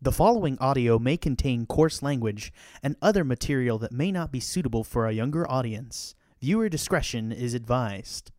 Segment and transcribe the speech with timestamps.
[0.00, 2.52] The following audio may contain coarse language
[2.84, 6.14] and other material that may not be suitable for a younger audience.
[6.40, 8.30] Viewer discretion is advised.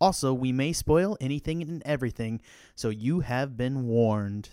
[0.00, 2.40] Also, we may spoil anything and everything,
[2.74, 4.48] so you have been warned.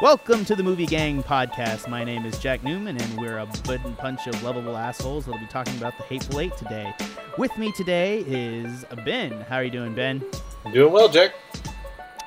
[0.00, 1.88] Welcome to the Movie Gang podcast.
[1.88, 5.40] My name is Jack Newman, and we're a bud and punch of lovable assholes that'll
[5.40, 6.94] be talking about the Hateful Eight today.
[7.36, 9.32] With me today is Ben.
[9.48, 10.22] How are you doing, Ben?
[10.64, 11.32] I'm doing well, Jack.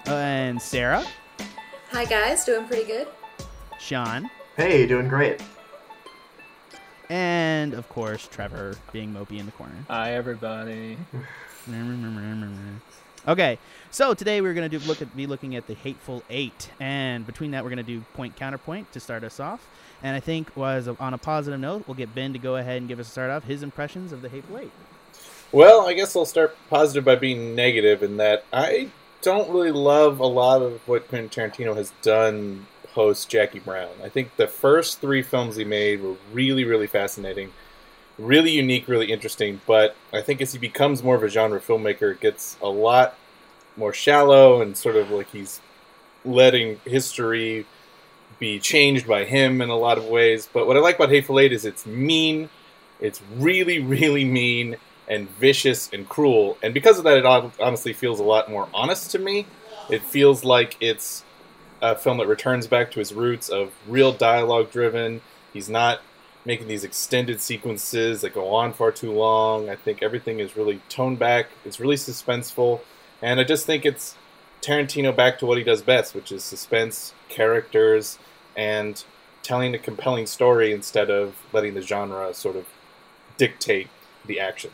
[0.08, 1.06] Uh, and Sarah,
[1.92, 3.08] Hi guys, doing pretty good.
[3.80, 5.42] Sean, Hey, doing great.
[7.10, 9.76] and of course Trevor, being mopey in the corner.
[9.90, 10.98] Hi, everybody.
[13.28, 13.60] Okay,
[13.92, 17.52] so today we're gonna do look at be looking at the Hateful Eight, and between
[17.52, 19.68] that we're gonna do point counterpoint to start us off.
[20.02, 22.88] And I think was on a positive note, we'll get Ben to go ahead and
[22.88, 24.72] give us a start off his impressions of the Hateful Eight.
[25.52, 28.90] Well, I guess I'll start positive by being negative in that I
[29.22, 33.92] don't really love a lot of what Quentin Tarantino has done post Jackie Brown.
[34.04, 37.54] I think the first three films he made were really, really fascinating,
[38.18, 39.62] really unique, really interesting.
[39.66, 43.16] But I think as he becomes more of a genre filmmaker, it gets a lot
[43.78, 45.62] more shallow and sort of like he's
[46.24, 47.66] letting history
[48.40, 50.50] be changed by him in a lot of ways.
[50.52, 52.50] But what I like about Hateful Eight is it's mean,
[53.00, 56.58] it's really, really mean and vicious and cruel.
[56.64, 59.46] And because of that, it honestly feels a lot more honest to me.
[59.90, 61.24] It feels like it's
[61.82, 65.22] a film that returns back to his roots of real dialogue driven.
[65.52, 66.02] He's not
[66.46, 69.70] making these extended sequences that go on far too long.
[69.70, 71.48] I think everything is really toned back.
[71.66, 72.82] It's really suspenseful.
[73.22, 74.16] And I just think it's
[74.62, 78.18] Tarantino back to what he does best, which is suspense, characters,
[78.56, 79.04] and
[79.44, 82.68] telling a compelling story instead of letting the genre sort of
[83.38, 83.88] dictate
[84.26, 84.72] the action.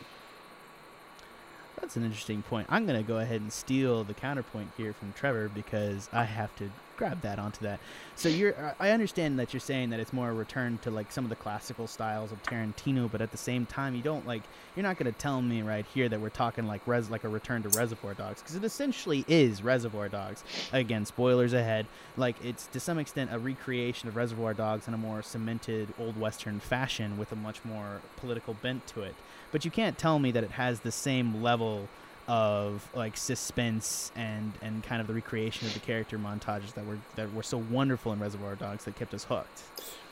[1.80, 2.66] That's an interesting point.
[2.68, 6.54] I'm going to go ahead and steal the counterpoint here from Trevor because I have
[6.56, 7.80] to grab that onto that.
[8.16, 11.24] So you're I understand that you're saying that it's more a return to like some
[11.24, 14.42] of the classical styles of Tarantino, but at the same time you don't like
[14.76, 17.28] you're not going to tell me right here that we're talking like res like a
[17.28, 20.44] return to Reservoir Dogs because it essentially is Reservoir Dogs.
[20.72, 21.86] Again, spoilers ahead.
[22.16, 26.20] Like it's to some extent a recreation of Reservoir Dogs in a more cemented old
[26.20, 29.14] western fashion with a much more political bent to it
[29.50, 31.88] but you can't tell me that it has the same level
[32.28, 36.98] of like suspense and and kind of the recreation of the character montages that were
[37.16, 39.62] that were so wonderful in Reservoir Dogs that kept us hooked.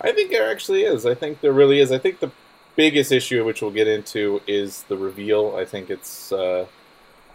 [0.00, 1.06] I think there actually is.
[1.06, 1.92] I think there really is.
[1.92, 2.32] I think the
[2.74, 5.54] biggest issue, which we'll get into, is the reveal.
[5.56, 6.66] I think it's uh,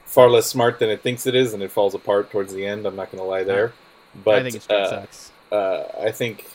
[0.06, 2.86] far less smart than it thinks it is, and it falls apart towards the end.
[2.86, 3.74] I'm not going to lie there.
[4.25, 5.31] But I think it uh, sucks.
[5.52, 6.46] uh, I think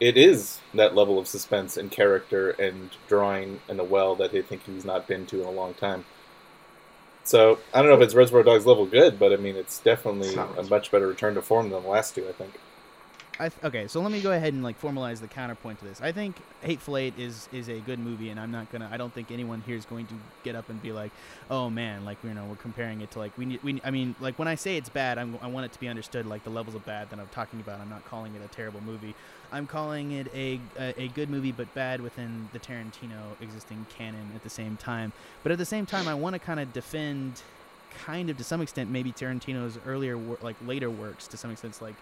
[0.00, 4.42] it is that level of suspense and character and drawing in a well that I
[4.42, 6.04] think he's not been to in a long time.
[7.28, 10.28] So I don't know if it's Reservoir Dogs level good, but I mean it's definitely
[10.28, 12.26] It's a much better return to form than the last two.
[12.26, 12.54] I think.
[13.38, 16.00] I th- okay, so let me go ahead and like formalize the counterpoint to this.
[16.00, 18.88] I think Hateful Eight is is a good movie, and I'm not gonna.
[18.90, 21.12] I don't think anyone here is going to get up and be like,
[21.50, 24.16] "Oh man, like you know, we're comparing it to like we need we." I mean,
[24.20, 26.50] like when I say it's bad, I'm, I want it to be understood like the
[26.50, 27.78] levels of bad that I'm talking about.
[27.78, 29.14] I'm not calling it a terrible movie.
[29.52, 34.32] I'm calling it a a, a good movie, but bad within the Tarantino existing canon
[34.34, 35.12] at the same time.
[35.42, 37.42] But at the same time, I want to kind of defend,
[38.04, 41.80] kind of to some extent, maybe Tarantino's earlier wor- like later works to some extent,
[41.80, 41.94] like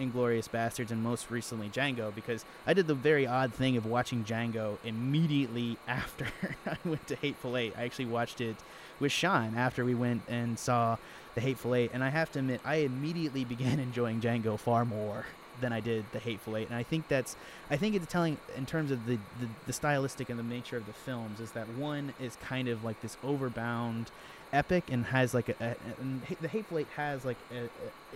[0.00, 4.24] Inglourious Basterds and most recently Django because I did the very odd thing of watching
[4.24, 6.28] Django immediately after
[6.66, 7.74] I went to Hateful Eight.
[7.76, 8.56] I actually watched it
[9.00, 10.96] with Sean after we went and saw
[11.34, 15.24] the Hateful Eight, and I have to admit, I immediately began enjoying Django far more
[15.62, 17.36] than I did the Hateful Eight, and I think that's
[17.70, 20.86] I think it's telling in terms of the, the the stylistic and the nature of
[20.86, 24.08] the films is that one is kind of like this overbound
[24.52, 27.68] epic and has like a, a and the Hateful Eight has like a, a,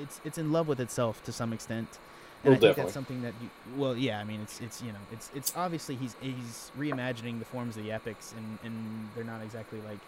[0.03, 1.99] it's it's in love with itself to some extent.
[2.45, 2.77] And Well, I think definitely.
[2.77, 5.97] that's something that you well yeah I mean it's it's you know it's it's obviously
[5.97, 9.99] he's he's reimagining the forms of the epics and and they're not exactly like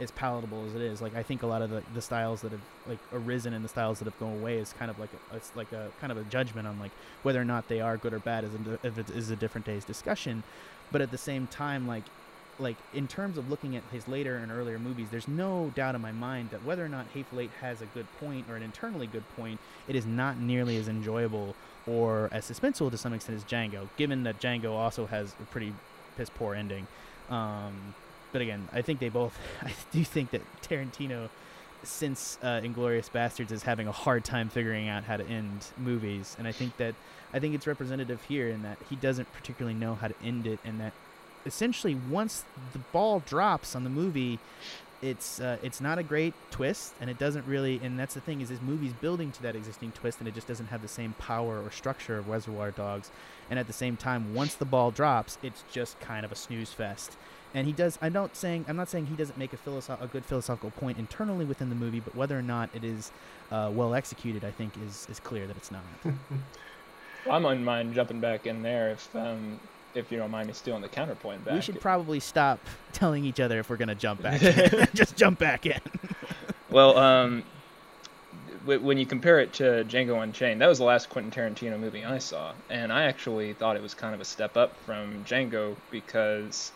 [0.00, 2.52] as palatable as it is like I think a lot of the, the styles that
[2.52, 5.36] have like arisen and the styles that have gone away is kind of like a,
[5.36, 8.12] it's like a kind of a judgment on like whether or not they are good
[8.12, 10.42] or bad is a, if it is a different day's discussion
[10.92, 12.04] but at the same time like
[12.58, 16.00] like in terms of looking at his later and earlier movies, there's no doubt in
[16.00, 19.06] my mind that whether or not Hateful Eight has a good point or an internally
[19.06, 21.54] good point, it is not nearly as enjoyable
[21.86, 23.88] or as suspenseful to some extent as Django.
[23.96, 25.72] Given that Django also has a pretty
[26.16, 26.86] piss poor ending,
[27.30, 27.94] um,
[28.36, 29.34] but again, I think they both.
[29.62, 31.30] I do think that Tarantino,
[31.84, 36.36] since uh, Inglourious Basterds, is having a hard time figuring out how to end movies,
[36.38, 36.94] and I think that
[37.32, 40.58] I think it's representative here in that he doesn't particularly know how to end it,
[40.66, 40.92] and that
[41.46, 42.44] essentially once
[42.74, 44.38] the ball drops on the movie,
[45.00, 47.80] it's uh, it's not a great twist, and it doesn't really.
[47.82, 50.46] And that's the thing is, this movie's building to that existing twist, and it just
[50.46, 53.10] doesn't have the same power or structure of Reservoir Dogs.
[53.48, 56.74] And at the same time, once the ball drops, it's just kind of a snooze
[56.74, 57.16] fest.
[57.56, 57.98] And he does.
[58.02, 60.98] I'm not saying I'm not saying he doesn't make a philosoph- a good philosophical point
[60.98, 63.10] internally within the movie, but whether or not it is
[63.50, 65.82] uh, well executed, I think is is clear that it's not.
[67.30, 69.58] I wouldn't mind jumping back in there if um,
[69.94, 71.54] if you don't mind me stealing the counterpoint back.
[71.54, 72.60] We should probably stop
[72.92, 74.40] telling each other if we're gonna jump back.
[74.94, 75.80] Just jump back in.
[76.70, 77.42] well, um,
[78.60, 82.04] w- when you compare it to Django Unchained, that was the last Quentin Tarantino movie
[82.04, 85.74] I saw, and I actually thought it was kind of a step up from Django
[85.90, 86.70] because,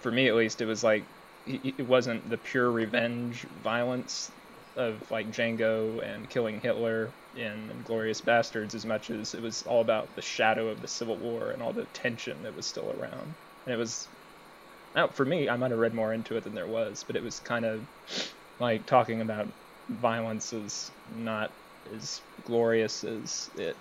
[0.00, 1.04] for me at least, it was like
[1.46, 4.32] it wasn't the pure revenge violence
[4.76, 9.80] of like Django and killing Hitler in Glorious Bastards as much as it was all
[9.80, 13.34] about the shadow of the Civil War and all the tension that was still around.
[13.64, 14.08] And it was,
[14.94, 17.22] now for me, I might have read more into it than there was, but it
[17.22, 17.80] was kind of
[18.58, 19.46] like talking about
[19.88, 21.50] violence is not
[21.94, 23.76] as glorious as it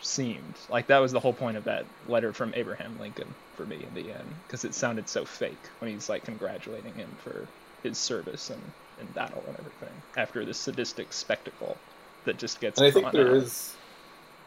[0.00, 0.54] seemed.
[0.68, 3.94] Like that was the whole point of that letter from Abraham Lincoln for me in
[3.94, 7.46] the end, because it sounded so fake when he's like congratulating him for
[7.82, 8.60] his service and
[9.00, 11.76] in battle and everything after this sadistic spectacle
[12.24, 12.78] that just gets.
[12.78, 13.36] And I think there out.
[13.36, 13.74] is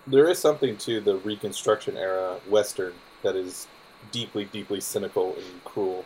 [0.07, 2.93] there is something to the Reconstruction era Western
[3.23, 3.67] that is
[4.11, 6.05] deeply, deeply cynical and cruel,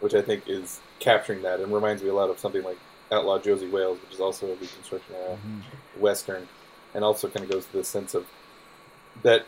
[0.00, 2.78] which I think is capturing that and reminds me a lot of something like
[3.12, 6.00] Outlaw Josey Wales, which is also a Reconstruction era Mm-hmm.
[6.00, 6.48] Western,
[6.94, 8.26] and also kind of goes to the sense of
[9.22, 9.46] that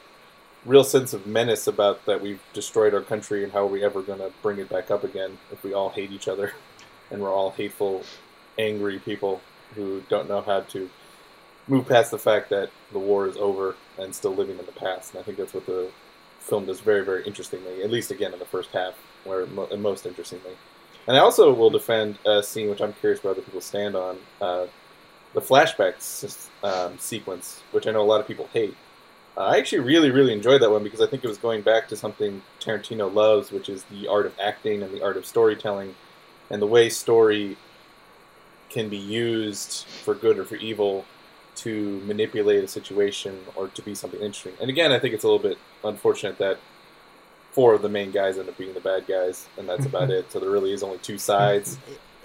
[0.69, 4.03] real sense of menace about that we've destroyed our country and how are we ever
[4.03, 6.53] going to bring it back up again if we all hate each other
[7.11, 8.03] and we're all hateful,
[8.59, 9.41] angry people
[9.75, 10.91] who don't know how to
[11.67, 15.13] move past the fact that the war is over and still living in the past.
[15.13, 15.91] And I think that's what the
[16.39, 18.95] film does very, very interestingly, at least again in the first half,
[19.25, 20.53] where mo- most interestingly.
[21.07, 24.19] And I also will defend a scene which I'm curious where other people stand on
[24.41, 24.67] uh,
[25.35, 28.77] the flashbacks um, sequence, which I know a lot of people hate.
[29.39, 31.97] I actually really, really enjoyed that one because I think it was going back to
[31.97, 35.95] something Tarantino loves, which is the art of acting and the art of storytelling,
[36.51, 37.57] and the way story
[38.69, 41.05] can be used for good or for evil
[41.55, 44.55] to manipulate a situation or to be something interesting.
[44.61, 46.59] And again, I think it's a little bit unfortunate that
[47.53, 50.31] four of the main guys end up being the bad guys, and that's about it.
[50.33, 51.79] So there really is only two sides.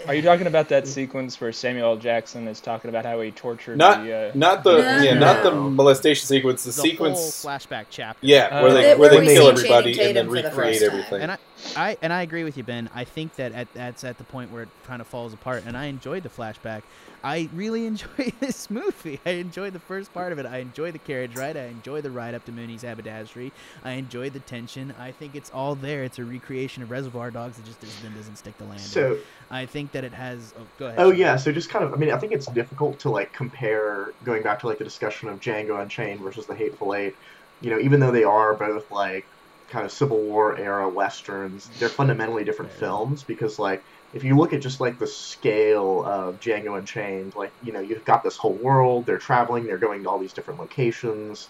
[0.07, 1.97] Are you talking about that sequence where Samuel L.
[1.97, 4.13] Jackson is talking about how he tortured Not, the?
[4.13, 4.31] Uh...
[4.33, 5.01] not the No.
[5.01, 6.63] yeah, not the molestation sequence.
[6.63, 8.25] The, The sequence, whole flashback chapter.
[8.25, 10.43] yeah, Uh, where they Where where they see kill Channing everybody and then for the
[10.43, 11.21] recreate everything.
[11.21, 11.37] And I,
[11.75, 12.89] I and I agree with you, Ben.
[12.93, 15.63] I think that at, that's at the point where it kind of falls apart.
[15.65, 16.81] And I enjoyed the flashback.
[17.23, 19.19] I really enjoy this movie.
[19.25, 20.45] I enjoy the first part of it.
[20.45, 21.55] I enjoy the carriage ride.
[21.55, 23.51] I enjoy the ride up to Minnie's haberdashery.
[23.83, 24.93] I enjoy the tension.
[24.99, 26.03] I think it's all there.
[26.03, 27.57] It's a recreation of Reservoir Dogs.
[27.59, 28.79] It just doesn't, doesn't stick the landing.
[28.79, 29.17] So,
[29.49, 30.53] I think that it has.
[30.57, 30.99] Oh, go ahead.
[30.99, 34.09] oh yeah, so just kind of, I mean, I think it's difficult to like compare
[34.25, 37.15] going back to like the discussion of Django Unchained versus The Hateful Eight.
[37.61, 39.25] You know, even though they are both like
[39.69, 44.53] kind of Civil War era westerns, they're fundamentally different films because like if you look
[44.53, 48.57] at just like the scale of Django Unchained, like you know, you've got this whole
[48.57, 49.05] world.
[49.05, 49.65] They're traveling.
[49.65, 51.49] They're going to all these different locations.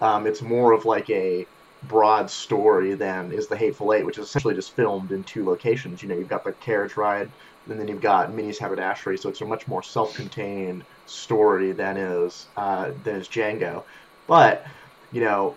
[0.00, 1.46] Um, it's more of like a
[1.82, 6.02] broad story than is the Hateful Eight, which is essentially just filmed in two locations.
[6.02, 7.30] You know, you've got the carriage ride,
[7.68, 9.18] and then you've got Minnie's haberdashery.
[9.18, 13.84] So it's a much more self-contained story than is uh, than is Django.
[14.28, 14.64] But
[15.10, 15.56] you know,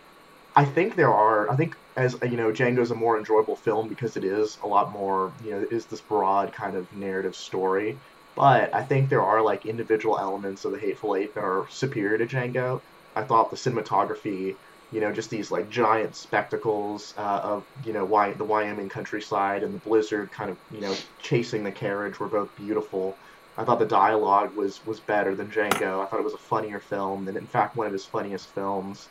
[0.56, 1.50] I think there are.
[1.52, 4.92] I think as you know, Django's a more enjoyable film because it is a lot
[4.92, 5.36] more.
[5.44, 8.02] You know, is this broad kind of narrative story.
[8.36, 12.18] But I think there are like individual elements of the Hateful Eight that are superior
[12.20, 12.84] to Django.
[13.16, 14.60] I thought the cinematography,
[14.92, 18.06] you know, just these like giant spectacles uh, of you know
[18.38, 22.56] the Wyoming countryside and the blizzard kind of you know chasing the carriage were both
[22.56, 23.20] beautiful.
[23.58, 26.04] I thought the dialogue was was better than Django.
[26.04, 29.10] I thought it was a funnier film than in fact one of his funniest films.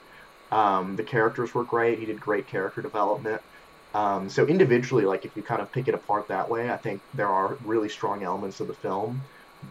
[0.53, 1.99] Um, the characters were great.
[1.99, 3.43] He did great character development.
[3.95, 7.01] Um, so individually, like if you kind of pick it apart that way, I think
[7.15, 9.21] there are really strong elements of the film.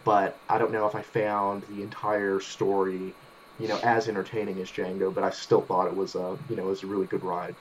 [0.04, 3.14] But I don't know if I found the entire story,
[3.58, 5.14] you know, as entertaining as Django.
[5.14, 7.54] But I still thought it was a, you know, it was a really good ride.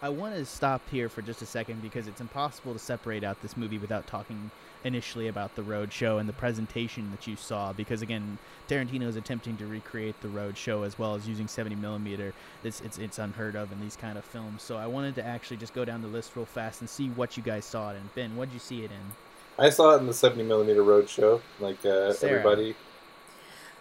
[0.00, 3.42] I want to stop here for just a second because it's impossible to separate out
[3.42, 4.50] this movie without talking
[4.84, 9.16] initially about the road show and the presentation that you saw because again Tarantino is
[9.16, 12.34] attempting to recreate the road show as well as using 70 millimeter.
[12.62, 14.62] It's, it's it's unheard of in these kind of films.
[14.62, 17.36] So I wanted to actually just go down the list real fast and see what
[17.36, 18.10] you guys saw it in.
[18.14, 19.12] Ben what did you see it in?
[19.58, 22.76] I saw it in the 70 millimeter road show, like uh, everybody.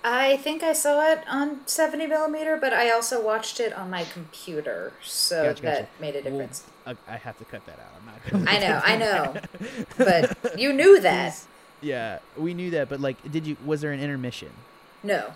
[0.09, 4.05] I think I saw it on 70 millimeter, but I also watched it on my
[4.05, 5.75] computer, so Gotcha, gotcha.
[5.81, 6.63] that made a difference.
[6.85, 7.91] I, I have to cut that out.
[7.99, 8.23] I'm not.
[8.31, 9.35] Gonna I know, I know,
[9.97, 11.37] but you knew that.
[11.81, 13.57] yeah, we knew that, but like, did you?
[13.65, 14.49] Was there an intermission?
[15.03, 15.31] No.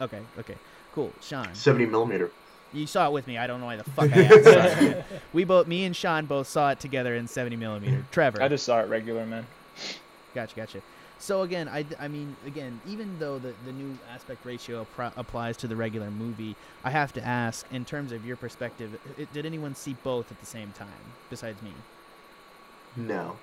[0.00, 0.54] Okay, okay,
[0.94, 1.12] cool.
[1.20, 2.30] Sean, 70 millimeter.
[2.72, 3.38] you saw it with me.
[3.38, 4.44] I don't know why the fuck I asked.
[4.44, 5.04] Sorry.
[5.32, 8.04] we both, me and Sean, both saw it together in 70 millimeter.
[8.12, 9.46] Trevor, I just saw it regular, man.
[10.34, 10.80] Gotcha, gotcha.
[11.20, 14.86] So again, I, I mean, again, even though the, the new aspect ratio
[15.16, 19.26] applies to the regular movie, I have to ask, in terms of your perspective, i
[19.34, 20.88] did anyone see both at the same time
[21.28, 21.72] besides me?
[22.96, 23.36] No.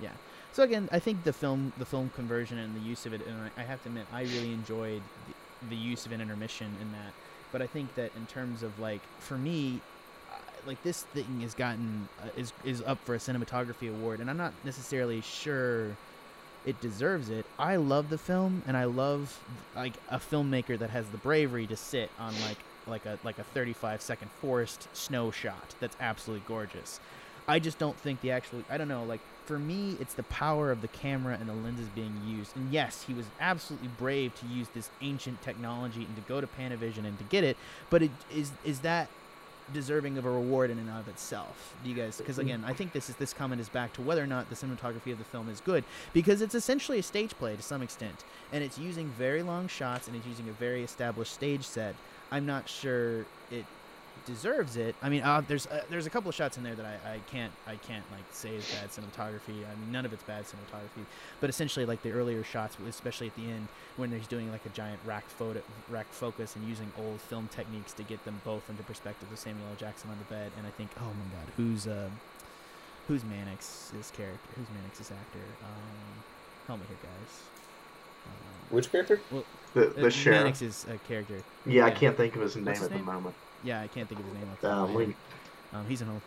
[0.00, 0.12] Yeah.
[0.52, 3.50] So again, I think the film, the film conversion and the use of it, and
[3.56, 6.92] I, I have to admit, I really enjoyed the, the use of an intermission in
[6.92, 7.12] that.
[7.50, 9.80] But I think that in terms of like, for me,
[10.66, 14.36] like this thing has gotten uh, is is up for a cinematography award, and I'm
[14.36, 15.96] not necessarily sure
[16.68, 17.46] it deserves it.
[17.58, 19.40] I love the film, and I love
[19.74, 23.42] like a filmmaker that has the bravery to sit on like like a like a
[23.42, 27.00] 35 second forest snow shot that's absolutely gorgeous.
[27.48, 30.70] I just don't think the actual I don't know like for me it's the power
[30.70, 32.54] of the camera and the lenses being used.
[32.54, 36.46] And yes, he was absolutely brave to use this ancient technology and to go to
[36.46, 37.56] Panavision and to get it,
[37.88, 39.08] but it is is that
[39.72, 41.74] deserving of a reward in and of itself.
[41.82, 44.22] Do you guys because again, I think this is this comment is back to whether
[44.22, 47.56] or not the cinematography of the film is good because it's essentially a stage play
[47.56, 51.32] to some extent and it's using very long shots and it's using a very established
[51.32, 51.94] stage set.
[52.30, 53.64] I'm not sure it
[54.28, 54.94] deserves it.
[55.02, 57.18] I mean, uh, there's uh, there's a couple of shots in there that I, I
[57.30, 59.64] can't I can't like say is bad cinematography.
[59.64, 61.04] I mean, none of it's bad cinematography,
[61.40, 64.68] but essentially like the earlier shots, especially at the end when he's doing like a
[64.68, 68.82] giant rack photo rack focus and using old film techniques to get them both into
[68.82, 69.76] perspective with Samuel L.
[69.76, 72.10] Jackson on the bed, and I think, oh my God, who's uh,
[73.08, 74.48] who's Mannix's character?
[74.56, 75.46] Who's Mannix's actor?
[75.64, 76.22] Um,
[76.66, 77.40] help me here, guys.
[78.26, 79.20] Um, Which character?
[79.74, 80.44] The, uh, the sheriff.
[80.44, 81.42] Mannix's uh, character.
[81.64, 83.34] Yeah, I can't think of his name What's his at the moment.
[83.64, 84.48] Yeah, I can't think of his name.
[84.52, 85.14] Off the top Um, of my we, head.
[85.74, 86.20] um, he's an old.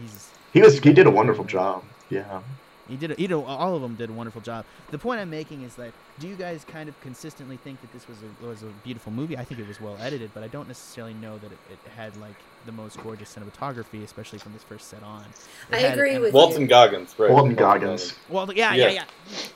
[0.00, 1.84] He's he was he did a wonderful job.
[2.10, 2.40] Yeah.
[2.88, 3.18] He did.
[3.18, 3.34] He did.
[3.34, 4.64] All of them did a wonderful job.
[4.92, 8.06] The point I'm making is that do you guys kind of consistently think that this
[8.06, 9.36] was a was a beautiful movie?
[9.36, 12.16] I think it was well edited, but I don't necessarily know that it, it had
[12.18, 15.24] like the most gorgeous cinematography, especially from this first set on.
[15.70, 16.68] It I had- agree and- with Walton you.
[16.68, 17.30] Goggins, right?
[17.30, 18.14] Walton Goggins.
[18.28, 18.90] Well, yeah, yeah, Yeah.
[18.92, 19.04] yeah.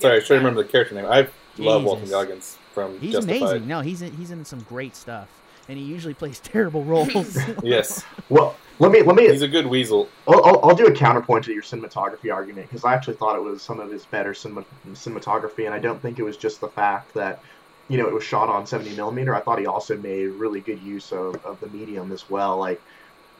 [0.00, 1.06] Sorry, I Yeah, should remember the character name.
[1.06, 2.16] I love Walton Jesus.
[2.16, 3.42] Goggins from He's Justified.
[3.42, 3.68] amazing.
[3.68, 5.28] No, he's in, he's in some great stuff,
[5.68, 7.38] and he usually plays terrible roles.
[7.62, 10.08] Yes, Well, let me let me he's a good weasel.
[10.26, 13.42] I'll, I'll, I'll do a counterpoint to your cinematography argument because I actually thought it
[13.42, 16.68] was some of his better cinema, cinematography, and I don't think it was just the
[16.68, 17.42] fact that
[17.88, 19.34] you know it was shot on 70 millimeter.
[19.34, 22.56] I thought he also made really good use of, of the medium as well.
[22.56, 22.80] Like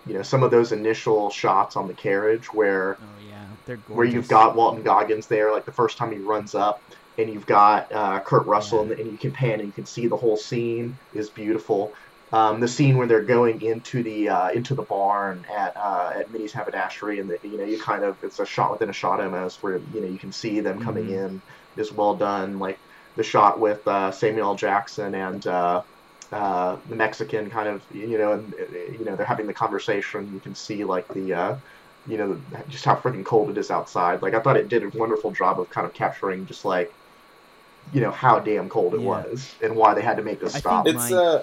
[0.07, 3.97] you know some of those initial shots on the carriage where oh yeah, they're gorgeous.
[3.97, 6.83] where you've got Walton Goggins there, like the first time he runs up,
[7.17, 10.07] and you've got uh, Kurt Russell, and, and you can pan and you can see
[10.07, 11.95] the whole scene is beautiful.
[12.33, 16.31] Um, the scene where they're going into the uh, into the barn at uh, at
[16.31, 19.21] Minnie's haberdashery, and the, you know you kind of it's a shot within a shot
[19.21, 21.11] almost where you know you can see them coming Mhm.
[21.11, 21.43] in
[21.77, 22.59] is well done.
[22.61, 22.81] Like
[23.17, 25.83] the shot with uh, Samuel Jackson and uh,
[26.31, 30.33] uh, the Mexican kind of you know and uh, you know they're having the conversation.
[30.33, 31.57] You can see like the uh,
[32.07, 34.23] you know just how freaking cold it is outside.
[34.23, 36.91] Like I thought it did a wonderful job of kind of capturing just like
[37.91, 39.05] you know how damn cold it Yeah.
[39.05, 40.87] was and why they had to make this I stop.
[40.87, 41.43] It's My- uh,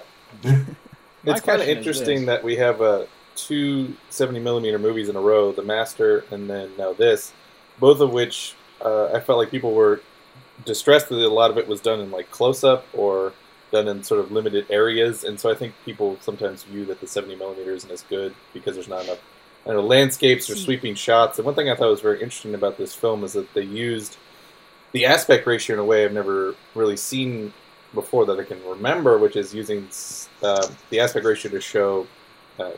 [1.24, 5.52] it's kind of interesting that we have uh, two 70 millimeter movies in a row,
[5.52, 7.32] The Master and then now this,
[7.78, 8.54] both of which
[8.84, 10.00] uh, I felt like people were
[10.64, 13.32] distressed that a lot of it was done in like close up or
[13.70, 17.06] done in sort of limited areas, and so I think people sometimes view that the
[17.06, 19.18] 70 millimeter isn't as good because there's not enough.
[19.66, 21.38] I know, landscapes or sweeping shots.
[21.38, 24.16] And one thing I thought was very interesting about this film is that they used
[24.92, 27.52] the aspect ratio in a way I've never really seen
[27.94, 29.88] before that I can remember, which is using
[30.42, 32.06] uh, the aspect ratio to show
[32.58, 32.70] uh,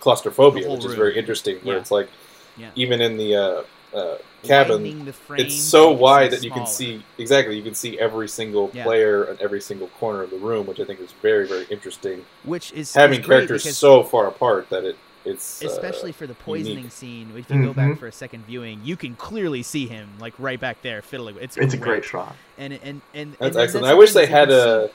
[0.00, 1.58] claustrophobia, which is very interesting.
[1.62, 1.80] Where Yeah.
[1.80, 2.08] it's like
[2.56, 2.70] Yeah.
[2.76, 3.62] even in the uh,
[3.96, 7.56] uh, cabin, the frame it's so wide that you can see exactly.
[7.56, 8.84] You can see every single Yeah.
[8.84, 12.24] player and every single corner of the room, which I think is very very interesting.
[12.44, 14.96] which is Having characters so far apart that it
[15.26, 17.32] it's uh, especially for the poisoning scene.
[17.36, 17.76] If you go Mhm.
[17.76, 21.36] back for a second viewing, you can clearly see him like right back there fiddling.
[21.40, 22.34] It's it's a great shot.
[22.58, 23.84] and and and and That's then excellent.
[23.86, 24.90] the I wish they had a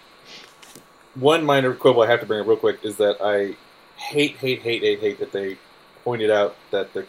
[1.16, 3.56] one minor quibble I have to bring up real quick is that I
[4.02, 5.58] hate, hate, hate, hate, hate that they
[6.04, 7.06] pointed out that the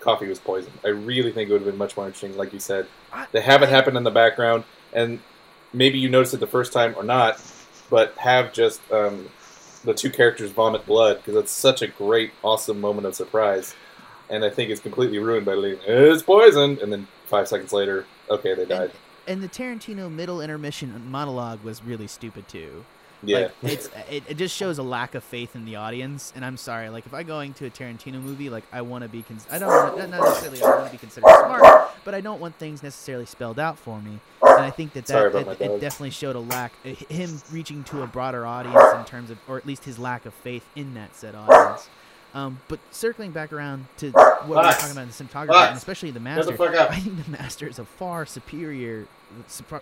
[0.00, 0.78] coffee was poisoned.
[0.84, 2.86] I really think it would have been much more interesting, like you said.
[3.12, 5.18] I- They have it I- happen in the background, and
[5.72, 7.40] maybe you notice it the first time or not,
[7.90, 9.28] but have just um,
[9.88, 13.74] the two characters vomit blood because it's such a great, awesome moment of surprise.
[14.28, 18.04] And I think it's completely ruined by leaving it's poisoned, and then five seconds later,
[18.28, 18.92] okay, they died.
[19.26, 22.84] and the Tarantino middle intermission monologue was really stupid too.
[23.22, 23.48] Yeah.
[23.62, 26.56] Like, it's it, it just shows a lack of faith in the audience, and I'm
[26.56, 26.88] sorry.
[26.88, 29.58] Like if I going to a Tarantino movie, like I want to be, cons- I
[29.58, 32.82] don't wanna, not necessarily I want to be considered smart, but I don't want things
[32.82, 34.20] necessarily spelled out for me.
[34.42, 38.02] And I think that that it, it definitely showed a lack, uh, him reaching to
[38.02, 41.14] a broader audience in terms of, or at least his lack of faith in that
[41.16, 41.88] said audience.
[42.34, 45.76] Um, but circling back around to what we were talking about in the cinematography, and
[45.76, 46.52] especially the master.
[46.90, 49.06] I think the master is a far superior,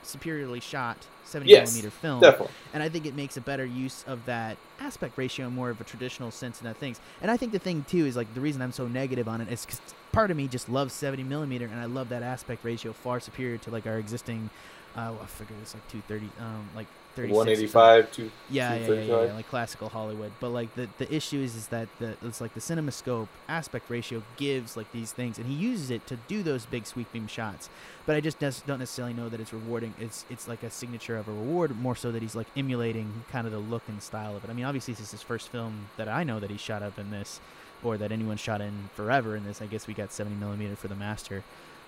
[0.02, 2.54] superiorly shot 70 Yes, millimeter film Definitely.
[2.74, 5.80] and I think it makes a better use of that aspect ratio, in more of
[5.80, 7.00] a traditional sense in that things.
[7.20, 9.50] And I think the thing too is like the reason I'm so negative on it
[9.50, 9.80] is because
[10.12, 13.58] part of me just loves 70 millimeter, and I love that aspect ratio far superior
[13.58, 14.50] to like our existing.
[14.96, 17.05] Uh, I forget it's like 230, um, like 36 or something.
[17.24, 20.32] 185 to Yeah, yeah, yeah, yeah, yeah, like classical Hollywood.
[20.40, 24.22] But like the the issue is is that the it's like the CinemaScope aspect ratio
[24.36, 27.68] gives like these things, and he uses it to do those big sweeping shots.
[28.04, 29.94] But I just don't necessarily know that it's rewarding.
[29.98, 33.46] It's it's like a signature of a reward, more so that he's like emulating kind
[33.46, 34.50] of the look and style of it.
[34.50, 36.98] I mean, obviously this is his first film that I know that he shot up
[36.98, 37.40] in this,
[37.82, 39.60] or that anyone shot in forever in this.
[39.62, 41.42] I guess we got 70 millimeter for the master,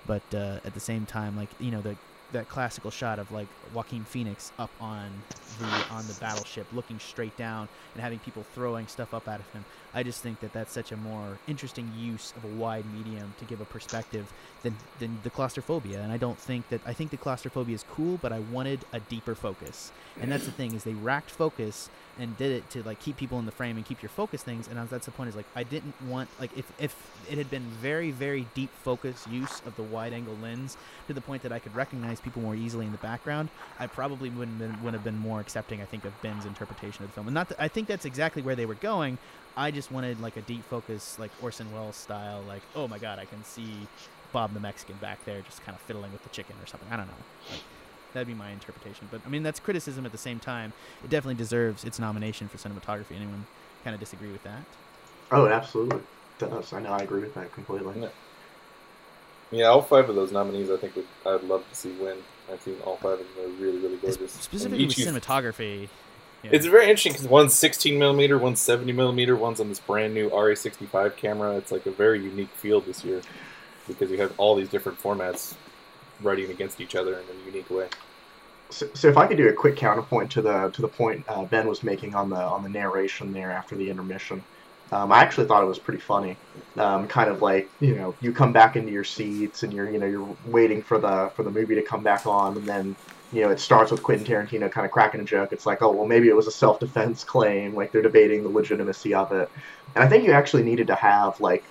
[0.07, 1.97] but uh, at the same time, like you know the
[2.33, 5.11] that classical shot of like Joaquin Phoenix up on
[5.59, 9.65] the on the battleship, looking straight down and having people throwing stuff up of him.
[9.95, 13.45] I just think that that's such a more interesting use of a wide medium to
[13.45, 14.33] give a perspective
[14.63, 16.01] than than the claustrophobia.
[16.01, 19.01] And I don't think that I think the claustrophobia is cool, but I wanted a
[19.01, 19.93] deeper focus.
[20.21, 23.39] And that's the thing is they racked focus and did it to like keep people
[23.39, 24.69] in the frame and keep your focus things.
[24.69, 26.95] And that's the point is like I didn't want like if if
[27.31, 31.21] it had been very very deep focus use of the wide angle lens to the
[31.21, 33.49] point that I could recognize people more easily in the background,
[33.79, 35.81] I probably wouldn't been, would have been more accepting.
[35.81, 38.57] I think of Ben's interpretation of the film, and not I think that's exactly where
[38.57, 39.19] they were going.
[39.57, 43.19] I just wanted like a deep focus, like Orson Welles style, like oh my god,
[43.19, 43.87] I can see
[44.33, 46.89] Bob the Mexican back there just kind of fiddling with the chicken or something.
[46.91, 47.15] I don't know.
[47.51, 47.63] Like,
[48.13, 50.73] that'd be my interpretation, but I mean that's criticism at the same time.
[51.05, 53.17] It definitely deserves its nomination for cinematography.
[53.17, 53.47] Anyone
[53.85, 54.63] kind of disagree with that?
[55.31, 56.01] Oh, it absolutely
[56.39, 56.73] does.
[56.73, 56.91] I know.
[56.93, 58.01] I agree with that completely.
[58.01, 58.09] Yeah.
[59.51, 62.19] Yeah, all five of those nominees, I think would, I'd love to see win.
[62.53, 64.33] I've seen all five of them; they're really, really Es- gorgeous.
[64.33, 65.89] Specifically with cinematography.
[66.43, 66.51] Yeah.
[66.53, 70.31] It's very interesting because one's 16 millimeter, one's 70 millimeter, one's on this brand new
[70.31, 71.57] RA65 camera.
[71.57, 73.23] It's like a very unique field this year
[73.89, 75.55] because you have all these different formats
[76.23, 77.89] writing against each other in a unique way.
[78.71, 81.45] So, so if I could do a quick counterpoint to the to the point uh,
[81.45, 84.43] Ben was making on the on the narration there after the intermission,
[84.93, 86.37] um, I actually thought it was pretty funny.
[86.77, 89.99] Um, kind of like you know you come back into your seats and you're you
[89.99, 92.97] know you're waiting for the for the movie to come back on and then
[93.33, 95.53] you know it starts with Quentin Tarantino kind of cracking a joke.
[95.53, 98.51] It's like oh well maybe it was a self defense claim like they're debating the
[98.51, 99.51] legitimacy of it,
[99.95, 101.65] and I think you actually needed to have like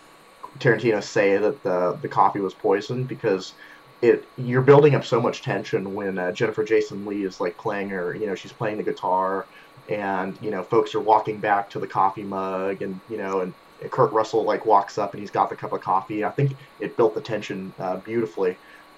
[0.60, 3.53] Tarantino say that the the coffee was poisoned because
[4.01, 7.89] it you're building up so much tension when uh, Jennifer Jason Lee is like playing
[7.89, 9.45] her, you know, she's playing the guitar,
[9.89, 13.53] and you know, folks are walking back to the coffee mug, and you know, and
[13.91, 16.23] Kurt Russell like walks up and he's got the cup of coffee.
[16.23, 18.57] I think it built the tension uh, beautifully,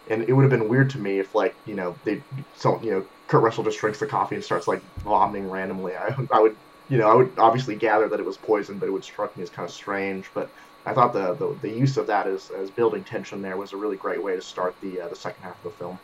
[0.09, 2.21] and it would have been weird to me if like you know they
[2.55, 5.95] so you know Kurt Russell just drinks the coffee and starts like vomiting randomly.
[5.95, 6.55] I I would
[6.89, 9.43] you know I would obviously gather that it was poison, but it would struck me
[9.43, 10.49] as kind of strange, but.
[10.89, 13.77] I thought the, the, the use of that as, as building tension there was a
[13.77, 15.99] really great way to start the uh, the second half of the film.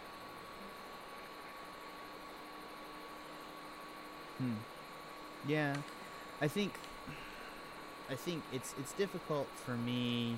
[4.37, 4.53] Hmm.
[5.47, 5.75] Yeah,
[6.39, 6.73] I think
[8.11, 10.37] I think it's it's difficult for me,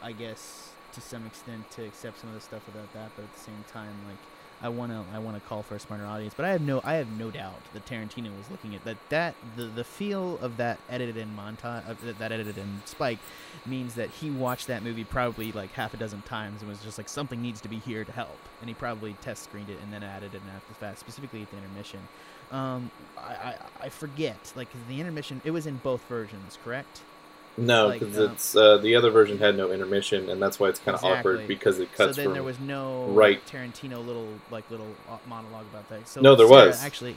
[0.00, 3.10] I guess, to some extent, to accept some of the stuff without that.
[3.16, 4.18] But at the same time, like
[4.62, 6.34] I want to I want to call for a smarter audience.
[6.34, 9.34] But I have no I have no doubt that Tarantino was looking at that that
[9.56, 13.18] the the feel of that edited in montage that, that edited in Spike
[13.66, 16.98] means that he watched that movie probably like half a dozen times and was just
[16.98, 19.92] like something needs to be here to help, and he probably test screened it and
[19.92, 22.00] then added it after the fact, specifically at the intermission.
[22.52, 25.40] Um, I, I, I forget like the intermission.
[25.44, 27.00] It was in both versions, correct?
[27.56, 30.68] No, Like, because um, it's uh, the other version had no intermission, and that's why
[30.68, 31.18] it's kind of Exactly.
[31.18, 32.32] awkward because it cuts so then from.
[32.34, 33.40] there was no right.
[33.46, 36.08] Tarantino little like little uh, monologue about that.
[36.08, 36.82] So No, there Sarah, was.
[36.84, 37.12] actually.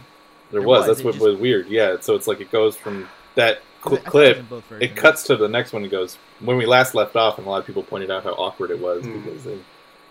[0.52, 0.80] there there was.
[0.82, 1.68] was, That's it what just- was weird.
[1.70, 4.64] Yeah, so it's like it goes from that cl- thought it clip.
[4.82, 7.50] It cuts to the next one and goes when we last left off, and a
[7.50, 9.24] lot of people pointed out how awkward it was Mhm.
[9.24, 9.58] because they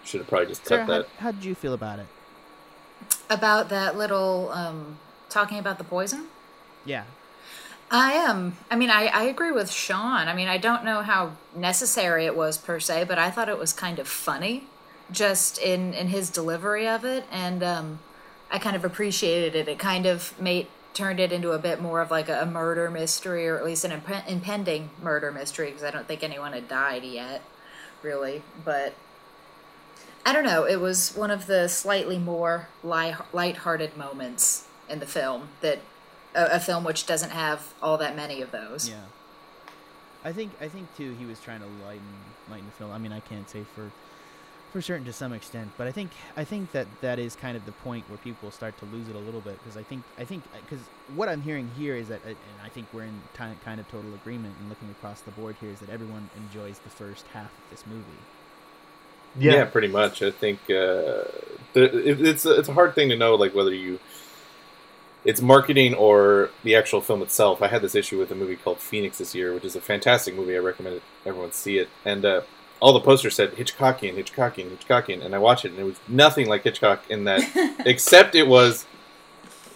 [0.05, 1.07] should have probably just cut Sarah, how, that.
[1.19, 2.07] how did you feel about it?
[3.31, 6.27] About that little um, talking about the poison.
[6.85, 7.05] Yeah.
[7.91, 8.57] I am.
[8.71, 10.29] I mean, I, I agree with Sean.
[10.29, 13.59] I mean, I don't know how necessary it was per se, but I thought it
[13.59, 14.65] was kind of funny,
[15.11, 17.99] just in in his delivery of it, and um,
[18.51, 19.69] I kind of appreciated it.
[19.69, 22.91] It kind of made turned it into a bit more of like a, a murder
[22.91, 26.69] mystery, or at least an imp- impending murder mystery, because I don't think anyone had
[26.69, 27.43] died yet,
[28.03, 28.43] really.
[28.65, 28.95] But
[30.25, 30.65] I don't know.
[30.65, 35.79] It was one of the slightly more light, light-hearted moments in the film that
[36.37, 38.89] a, a film which doesn't have all that many of those.
[38.89, 39.01] Yeah.
[40.25, 42.03] I think I think too he was trying to lighten
[42.51, 42.93] lighten the film.
[42.93, 43.91] I mean, I can't say for
[44.73, 47.65] for certain to some extent, but I think I think that that is kind of
[47.65, 50.25] the point where people start to lose it a little bit because I think I
[50.25, 53.59] think because what I'm hearing here is that uh, and I think we're in ti-
[53.65, 56.91] kind of total agreement and looking across the board here is that everyone enjoys the
[56.91, 58.03] first half of this movie.
[59.39, 59.65] Yeah, Yeah.
[59.67, 60.23] pretty much.
[60.23, 61.23] I think uh,
[61.75, 64.01] it, it's it's a hard thing to know, like whether you
[65.27, 67.61] it's marketing or the actual film itself.
[67.61, 70.37] I had this issue with a movie called Phoenix this year, which is a fantastic
[70.37, 70.55] movie.
[70.55, 71.89] I recommend it, everyone see it.
[72.05, 72.43] And uh,
[72.79, 76.49] all the posters said Hitchcockian, Hitchcockian, Hitchcockian, and I watched it, and it was nothing
[76.49, 77.43] like Hitchcock in that,
[77.87, 78.87] except it was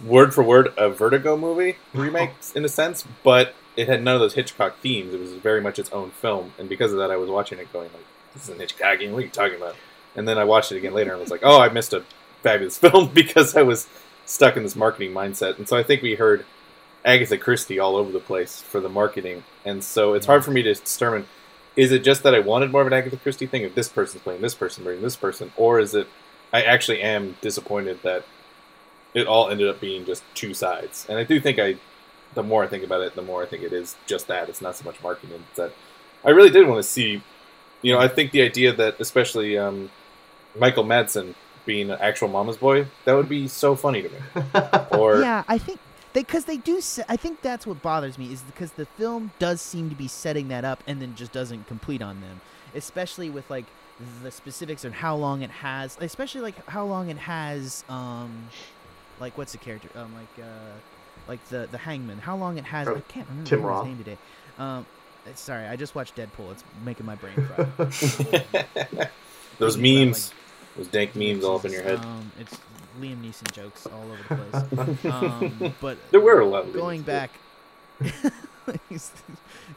[0.07, 4.21] word for word a Vertigo movie remake in a sense, but it had none of
[4.21, 5.13] those Hitchcock themes.
[5.13, 7.73] It was very much its own film, and because of that, I was watching it
[7.73, 9.11] going like, "This isn't Hitchcockian.
[9.11, 9.75] What are you talking about?"
[10.15, 12.05] And then I watched it again later, and was like, "Oh, I missed a
[12.43, 13.89] fabulous film because I was
[14.31, 16.45] stuck in this marketing mindset." And so I think we heard
[17.05, 20.63] Agatha Christie all over the place for the marketing, and so it's hard for me
[20.63, 21.27] to determine.
[21.77, 24.23] Is it just that I wanted more of an Agatha Christie thing of this person's
[24.23, 26.09] playing this person, playing this person, or is it
[26.53, 28.25] I actually am disappointed that
[29.15, 31.07] it all ended up being just two sides.
[31.09, 31.77] And I do think I,
[32.35, 34.49] the more I think about it, the more I think it is just that.
[34.49, 35.45] It's not so much marketing.
[35.49, 35.73] It's that
[36.25, 37.23] I really did want to see,
[37.83, 39.91] you know, I think the idea that especially um,
[40.59, 41.35] Michael Madsen
[41.67, 44.19] being an actual mama's boy, that would be so funny to me.
[44.99, 45.79] Or yeah, I think
[46.13, 46.81] they because they do.
[46.81, 50.09] Se- I think that's what bothers me is because the film does seem to be
[50.09, 52.41] setting that up and then just doesn't complete on them,
[52.75, 53.67] especially with like
[54.23, 57.85] the specifics on how long it has, especially like how long it has.
[57.89, 58.49] um
[59.21, 59.89] Like what's the character?
[59.95, 60.73] Um, like uh,
[61.29, 62.19] like the the hangman.
[62.19, 62.89] How long it has?
[62.89, 63.87] I can't remember Tim his Roth.
[63.87, 64.19] name today.
[64.59, 64.87] Um,
[65.35, 66.53] sorry, I just watched Deadpool.
[66.53, 67.65] It's making my brain fry.
[69.59, 70.33] those Thinking about, memes,
[70.81, 71.99] those dank memes all up in your head.
[71.99, 72.57] Um, it's
[72.99, 75.05] Liam Neeson jokes all over the place.
[75.13, 77.31] um, but There were a lot of going back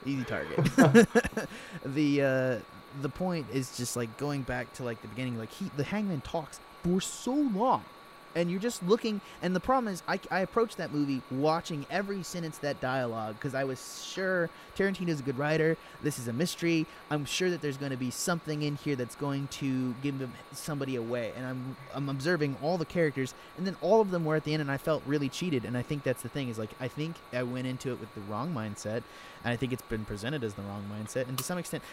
[0.05, 0.59] easy target
[1.85, 2.59] the uh
[3.01, 6.21] the point is just like going back to like the beginning like he the hangman
[6.21, 7.83] talks for so long
[8.35, 12.23] and you're just looking and the problem is i, I approached that movie watching every
[12.23, 16.85] sentence that dialogue because i was sure tarantino's a good writer this is a mystery
[17.09, 20.95] i'm sure that there's going to be something in here that's going to give somebody
[20.95, 24.43] away and i'm i'm observing all the characters and then all of them were at
[24.43, 26.71] the end and i felt really cheated and i think that's the thing is like
[26.79, 29.03] i think i went into it with the wrong mindset
[29.43, 31.83] and i think it's been presented as the wrong mindset and to some extent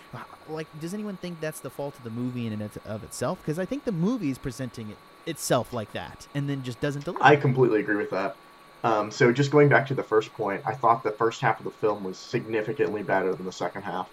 [0.48, 3.38] like does anyone think that's the fault of the movie in and of itself?
[3.40, 7.04] Because i think the movie is presenting it itself like that and then just doesn't
[7.04, 8.36] deliver I completely agree with that.
[8.82, 11.64] Um, so just going back to the first point, I thought the first half of
[11.64, 14.10] the film was significantly better than the second half.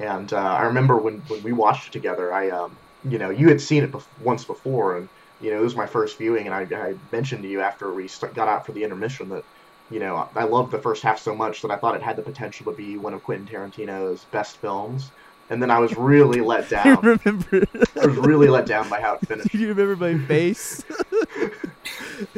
[0.00, 3.48] And uh, I remember when, when we watched it together, I, um, you know, you
[3.48, 5.08] had seen it bef- once before, and
[5.40, 8.08] you know, it was my first viewing, and I, I mentioned to you after we
[8.08, 9.44] st- got out for the intermission that,
[9.90, 12.22] you know, I loved the first half so much that I thought it had the
[12.22, 15.10] potential to be one of Quentin Tarantino's best films.
[15.50, 16.98] And then I was really let down.
[16.98, 17.64] I remember.
[18.00, 19.50] I was really let down by how it finished.
[19.50, 20.84] Do you remember my face?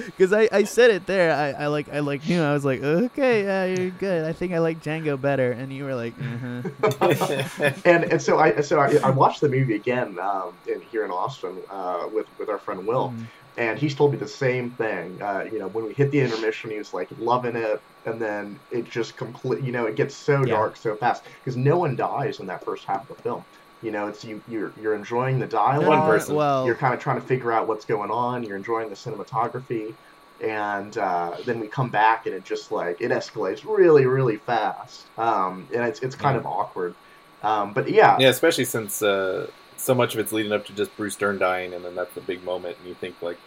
[0.04, 1.32] Because I, I said it there.
[1.32, 4.26] I, I like I like knew I was like okay yeah you're good.
[4.26, 8.60] I think I like Django better, and you were like uh and and so I
[8.60, 12.50] so I, I watched the movie again um, in, here in Austin uh, with with
[12.50, 13.26] our friend Will, Mm.
[13.60, 15.20] And he's told me the same thing.
[15.22, 18.60] Uh, you know, when we hit the intermission, he was like loving it, and then
[18.70, 19.62] it just complete.
[19.64, 20.46] You know, it gets so Yeah.
[20.46, 23.44] dark so fast because no one dies in that first half of the film.
[23.82, 25.88] You know, it's you you're you're enjoying the dialogue.
[25.88, 26.36] One person.
[26.36, 28.44] Well, You're kind of trying to figure out what's going on.
[28.44, 29.96] You're enjoying the cinematography,
[30.40, 35.10] and uh, then we come back and it just like it escalates really really fast.
[35.18, 36.38] Um, and it's it's kind Yeah.
[36.38, 36.96] of awkward.
[37.42, 39.46] Um, but yeah, Yeah, especially since uh,
[39.76, 42.20] so much of it's leading up to just Bruce Dern dying, and then that's the
[42.20, 43.40] big moment, and you think like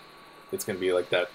[0.53, 1.27] it's going to be like that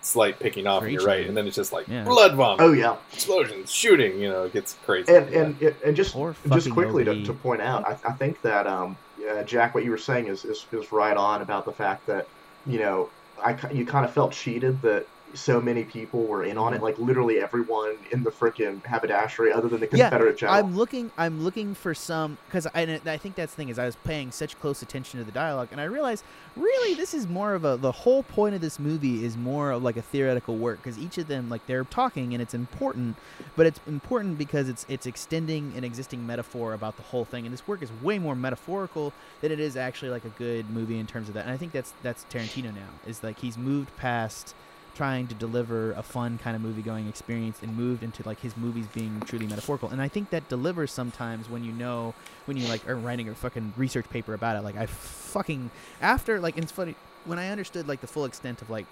[0.00, 2.04] slight picking off, For you're right, and then it's just like Yeah.
[2.04, 5.12] blood vomit, Oh yeah, explosions, shooting, you know, it gets crazy.
[5.14, 5.38] and Yeah.
[5.40, 6.14] and and just
[6.52, 8.96] just quickly to, to point out, I, I think that um,
[9.30, 12.26] uh, Jack, what you were saying is, is is right on about the fact that
[12.66, 13.10] you know
[13.42, 16.98] I you kind of felt cheated that so many people were in on it, like
[16.98, 20.56] literally everyone in the frickin' haberdashery, other than the Yeah, Confederate general.
[20.56, 21.10] I'm looking.
[21.16, 23.96] I'm looking for some because I, and I think that's the thing is I was
[23.96, 26.24] paying such close attention to the dialogue, and I realized
[26.56, 29.82] really this is more of a the whole point of this movie is more of
[29.82, 33.16] like a theoretical work because each of them like they're talking and it's important,
[33.56, 37.52] but it's important because it's it's extending an existing metaphor about the whole thing, and
[37.52, 41.06] this work is way more metaphorical than it is actually like a good movie in
[41.06, 41.44] terms of that.
[41.44, 44.54] And I think that's that's Tarantino now is like he's moved past
[44.94, 48.56] trying to deliver a fun kind of movie going experience and moved into like his
[48.56, 49.88] movies being truly metaphorical.
[49.90, 52.14] And i think that delivers sometimes when you know
[52.46, 54.62] when you like are writing a fucking research paper about it.
[54.62, 58.70] Like i fucking after like it's funny when i understood like the full extent of
[58.70, 58.86] like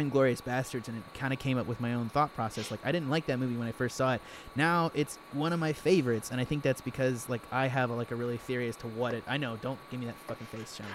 [0.00, 2.70] Inglourious Basterds, and it kind of came up with my own thought process.
[2.70, 4.20] Like I didn't like that movie when I first saw it.
[4.56, 7.94] Now it's one of my favorites, and I think that's because like I have a,
[7.94, 9.24] like a really theory as to what it.
[9.26, 10.86] I know, don't give me that fucking face, Sean.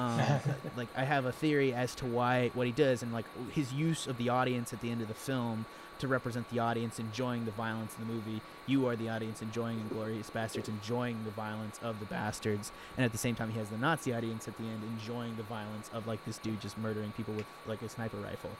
[0.00, 0.40] Um,
[0.76, 4.06] like I have a theory as to why what he does, and like his use
[4.06, 5.66] of the audience at the end of the film
[5.98, 8.40] to represent the audience enjoying the violence in the movie.
[8.66, 13.12] You are the audience enjoying Inglourious Basterds, enjoying the violence of the bastards, and at
[13.12, 16.06] the same time, he has the Nazi audience at the end enjoying the violence of
[16.06, 18.50] like this dude just murdering people with like a sniper rifle.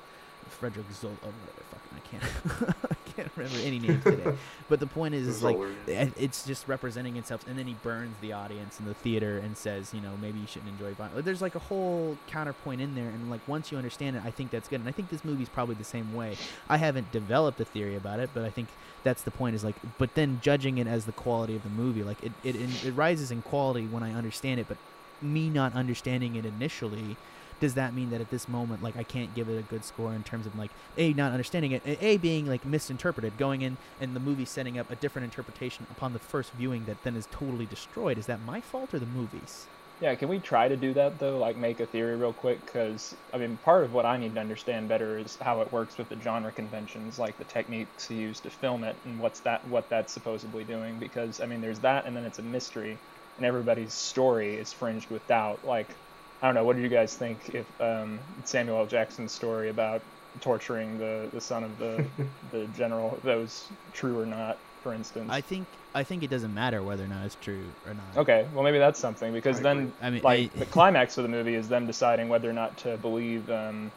[0.48, 4.34] Frederick Zoll, oh, whatever, fucking, I can't, can't remember any names today.
[4.68, 8.32] But the point is, is like, it's just representing itself, and then he burns the
[8.32, 11.24] audience in the theater and says, you know, maybe you shouldn't enjoy violence.
[11.24, 14.50] There's like a whole counterpoint in there, and like once you understand it, I think
[14.50, 14.80] that's good.
[14.80, 16.36] And I think this movie's probably the same way.
[16.68, 18.68] I haven't developed a theory about it, but I think
[19.02, 19.54] that's the point.
[19.54, 22.56] Is like, but then judging it as the quality of the movie, like it, it,
[22.56, 24.78] it rises in quality when I understand it, but
[25.20, 27.16] me not understanding it initially
[27.60, 30.14] does that mean that at this moment like i can't give it a good score
[30.14, 34.14] in terms of like a not understanding it a being like misinterpreted going in and
[34.14, 37.66] the movie setting up a different interpretation upon the first viewing that then is totally
[37.66, 39.66] destroyed is that my fault or the movies
[40.00, 41.38] Yeah, can we try to do that though?
[41.38, 42.64] Like make a theory real quick?
[42.66, 45.96] Because I mean, part of what I need to understand better is how it works
[45.98, 49.88] with the genre conventions, like the techniques used to film it, and what's that what
[49.88, 50.98] that's supposedly doing.
[50.98, 53.00] Because I mean, there's that, and then it's a mystery,
[53.36, 55.64] and everybody's story is fringed with doubt.
[55.64, 55.96] Like,
[56.44, 58.84] I don't know, what do you guys think if um, Samuel L.
[58.86, 60.02] Jackson's story about
[60.42, 62.04] torturing the, the son of the
[62.52, 65.28] the general that was true or not, for instance?
[65.30, 68.46] i think i think it doesn't matter whether or not it's true or not Okay,
[68.52, 69.92] well maybe that's something because I then agree.
[70.02, 72.76] I mean, like I- the climax of the movie is them deciding whether or not
[72.78, 73.90] to believe um,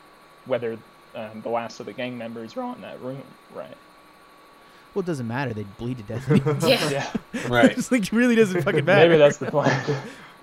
[0.46, 0.78] whether
[1.16, 3.22] um, the last of the gang members are in that room,
[3.54, 3.76] right?
[4.94, 6.26] well it doesn't matter They'd bleed to death.
[6.66, 6.90] Yeah.
[7.34, 7.72] Yeah, Right.
[7.78, 9.74] it's like it really doesn't fucking matter maybe that's the point.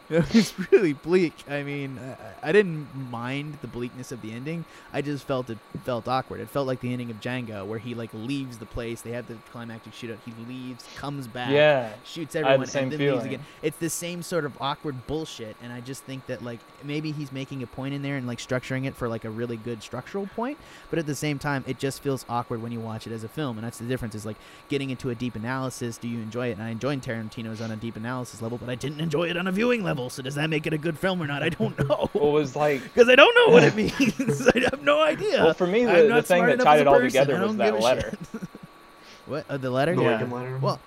[0.10, 1.32] it's really bleak.
[1.48, 4.66] I mean, I, I didn't mind the bleakness of the ending.
[4.92, 6.40] I just felt it felt awkward.
[6.40, 9.00] It felt like the ending of Django, where he like leaves the place.
[9.00, 10.18] They have the climactic shootout.
[10.26, 13.40] He leaves, comes back, yeah, shoots the everyone, same and then leaves again.
[13.62, 15.56] It's the same sort of awkward bullshit.
[15.62, 18.38] And I just think that like maybe he's making a point in there and like
[18.38, 20.58] structuring it for like a really good structural point.
[20.90, 23.28] But at the same time, it just feels awkward when you watch it as a
[23.28, 23.56] film.
[23.56, 24.14] And that's the difference.
[24.14, 24.36] Is like
[24.68, 25.96] getting into a deep analysis.
[25.96, 26.52] Do you enjoy it?
[26.52, 29.46] And I enjoyed Tarantino's on a deep analysis level, but I didn't enjoy it on
[29.46, 29.93] a viewing level.
[30.10, 31.42] So does that make it a good film or not?
[31.42, 32.10] I don't know.
[32.12, 34.48] Well, it was like Because I don't know what it means.
[34.48, 35.44] I have no idea.
[35.44, 37.06] well for me I'm the, the not thing that enough tied it all person.
[37.08, 38.16] together I was that letter.
[39.26, 39.44] what?
[39.48, 39.94] Uh, the letter?
[39.94, 40.08] The yeah.
[40.10, 40.58] Lincoln letter.
[40.58, 40.80] Well,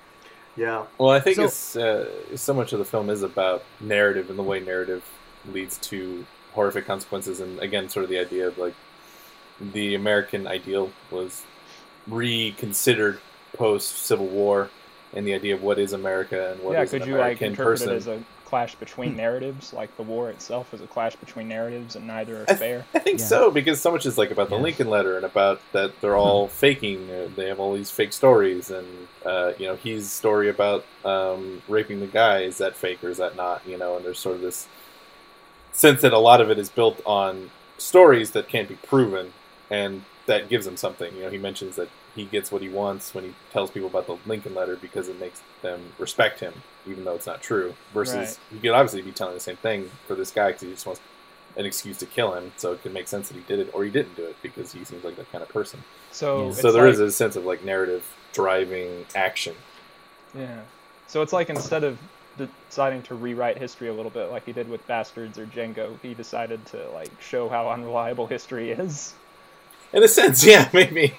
[0.56, 0.86] yeah.
[0.98, 4.38] Well, I think So- it's uh, so much of the film is about narrative and
[4.40, 5.04] the way narrative
[5.52, 8.74] leads to horrific consequences, and again, sort of the idea of like
[9.60, 11.44] the American ideal was
[12.08, 13.20] reconsidered
[13.54, 14.70] post Civil War,
[15.14, 17.40] and the idea of what is America and what yeah, is could an you like
[17.42, 17.90] American interpret person.
[17.94, 19.18] it as a clash between Hmm.
[19.18, 22.86] narratives, like the war itself is a clash between narratives, and neither are I- fair?
[22.96, 23.26] I think Yeah.
[23.26, 24.62] so because so much is like about the Yeah.
[24.62, 27.10] Lincoln letter and about that they're all faking.
[27.12, 28.88] uh, They have all these fake stories, and
[29.26, 33.18] uh, you know his story about um, raping the guy is that fake or is
[33.18, 33.62] that not?
[33.68, 34.68] You know, and there's sort of this
[35.74, 39.34] sense that a lot of it is built on stories that can't be proven,
[39.70, 41.16] and that gives him something.
[41.16, 44.08] You know, he mentions that he gets what he wants when he tells people about
[44.08, 46.54] the Lincoln letter because it makes them respect him,
[46.88, 47.74] even though it's not true.
[47.94, 48.38] Versus Right.
[48.52, 51.02] he could obviously be telling the same thing for this guy because he just wants
[51.56, 53.84] an excuse to kill him, so it could make sense that he did it or
[53.84, 55.84] he didn't do it because he seems like that kind of person.
[56.12, 59.56] So so there is like- a sense of like narrative driving action.
[60.38, 60.62] Yeah.
[61.08, 61.98] So it's like instead of
[62.70, 66.14] deciding to rewrite history a little bit, like he did with Basterds or Django, he
[66.14, 69.14] decided to like show how unreliable history is.
[69.94, 71.16] In a sense, yeah, maybe.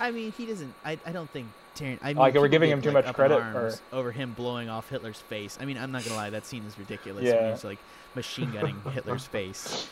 [0.00, 0.74] I mean, he doesn't.
[0.84, 1.46] I, I don't think.
[1.74, 3.98] Tarant, I mean, Like, are we people giving him too like, much credit, arms or-
[3.98, 5.58] over him blowing off Hitler's face?
[5.60, 6.30] I mean, I'm not gonna lie.
[6.30, 7.24] That scene is ridiculous.
[7.24, 7.42] Yeah.
[7.42, 7.78] When he's like
[8.14, 9.88] machine gunning Hitler's face.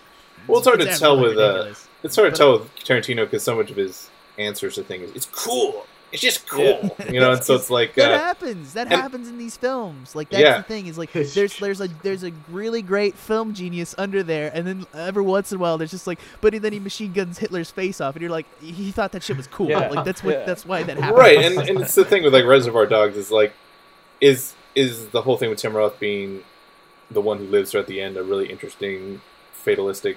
[0.47, 3.43] Well, it's hard to tell with, uh, it's hard to But- tell with Tarantino because
[3.43, 5.87] so much of his answers to things, it's cool.
[6.13, 6.63] It's just cool,
[6.99, 7.11] Yeah.
[7.11, 7.33] you know.
[7.33, 8.75] And so it's like, that uh, happens.
[8.75, 10.15] That and- happens in these films.
[10.15, 10.59] Like that's Yeah.
[10.59, 10.87] the thing.
[10.87, 14.87] Is like there's there's a there's a really great film genius under there, and then
[14.95, 18.01] every once in a while there's just like, but then he machine guns Hitler's face
[18.01, 19.71] off, and you're like, he thought that shit was cool.
[19.71, 19.89] Yeah.
[19.89, 20.45] Like that's what Yeah.
[20.45, 21.19] that's why that happened.
[21.19, 23.53] right and, and it's the thing with like reservoir dogs is like
[24.21, 26.43] is is the whole thing with tim roth being
[27.11, 29.21] the one who lives throughout the end a really interesting
[29.53, 30.17] fatalistic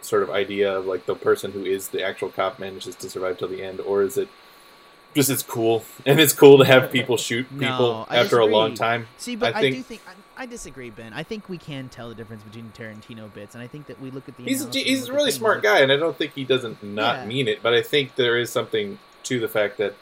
[0.00, 3.38] sort of idea of like the person who is the actual cop manages to survive
[3.38, 4.28] till the end or is it
[5.14, 8.74] just it's cool, and it's cool to have people shoot people I after a long
[8.74, 9.06] time.
[9.18, 11.12] See, but I I, do think I, I disagree, Ben.
[11.12, 14.10] I think we can tell the difference between Tarantino bits, and I think that we
[14.10, 14.44] look at the.
[14.44, 17.26] He's he's a really smart guy, and I don't think he doesn't not Yeah.
[17.26, 17.62] mean it.
[17.62, 19.94] But I think there is something to the fact that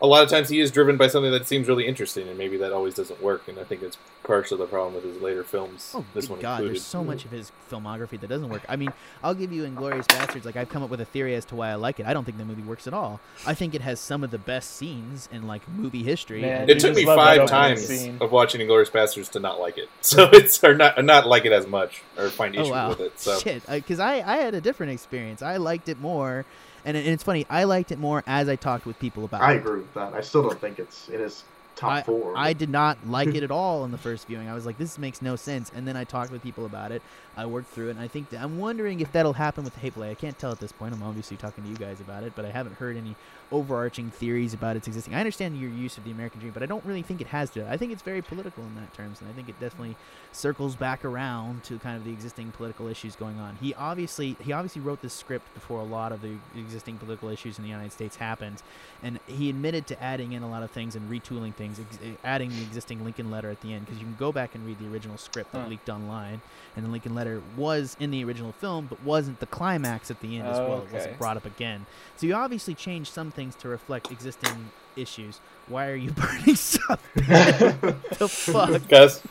[0.00, 2.56] a lot of times he is driven by something that seems really interesting, and maybe
[2.58, 3.48] that always doesn't work.
[3.48, 5.92] And I think it's partially the problem with his later films.
[5.94, 6.54] Oh this good one God!
[6.60, 6.76] included.
[6.76, 8.62] There's so much of his filmography that doesn't work.
[8.68, 10.44] I mean, I'll give you Inglourious Basterds.
[10.44, 12.06] Like I've come up with a theory as to why I like it.
[12.06, 13.20] I don't think the movie works at all.
[13.46, 16.42] I think it has some of the best scenes in like movie history.
[16.42, 18.18] Man, and It took me five times scene.
[18.20, 19.88] of watching Inglourious Basterds to not like it.
[20.00, 23.20] So it's or not not like it as much or find oh wow, with it.
[23.20, 23.62] So shit.
[23.68, 25.42] Uh, because I, I had a different experience.
[25.42, 26.44] I liked it more,
[26.84, 27.46] and, and it's funny.
[27.50, 29.54] I liked it more as I talked with people about I it.
[29.54, 30.14] I agree with that.
[30.14, 31.44] I still don't think it's in his
[31.76, 32.34] top four.
[32.36, 34.48] I did not like it at all in the first viewing.
[34.48, 35.70] I was like, this makes no sense.
[35.74, 37.02] And then I talked with people about it.
[37.36, 39.80] I worked through it, and I think that, I'm wondering if that'll happen with the
[39.80, 40.10] Hateful Eight.
[40.10, 40.92] I can't tell at this point.
[40.92, 43.14] I'm obviously talking to you guys about it, but I haven't heard any
[43.50, 45.14] overarching theories about its existing.
[45.14, 47.50] I understand your use of the American dream, but I don't really think it has
[47.50, 47.68] to.
[47.70, 49.96] I think it's very political in that terms, and I think it definitely
[50.32, 53.56] circles back around to kind of the existing political issues going on.
[53.60, 57.58] He obviously he obviously wrote this script before a lot of the existing political issues
[57.58, 58.62] in the United States happened,
[59.02, 62.10] and he admitted to adding in a lot of things and retooling things, ex- eh,
[62.24, 64.78] adding the existing Lincoln letter at the end because you can go back and read
[64.78, 65.68] the original script that Huh.
[65.68, 66.40] leaked online,
[66.76, 70.38] and the Lincoln letter was in the original film but wasn't the climax at the
[70.38, 70.78] end as Oh, well.
[70.78, 70.92] It okay.
[70.94, 71.86] wasn't brought up again.
[72.16, 75.38] So you obviously changed some things to reflect existing issues.
[75.68, 77.00] Why are you burning stuff?
[77.14, 78.88] the fuck?
[78.88, 79.22] guys,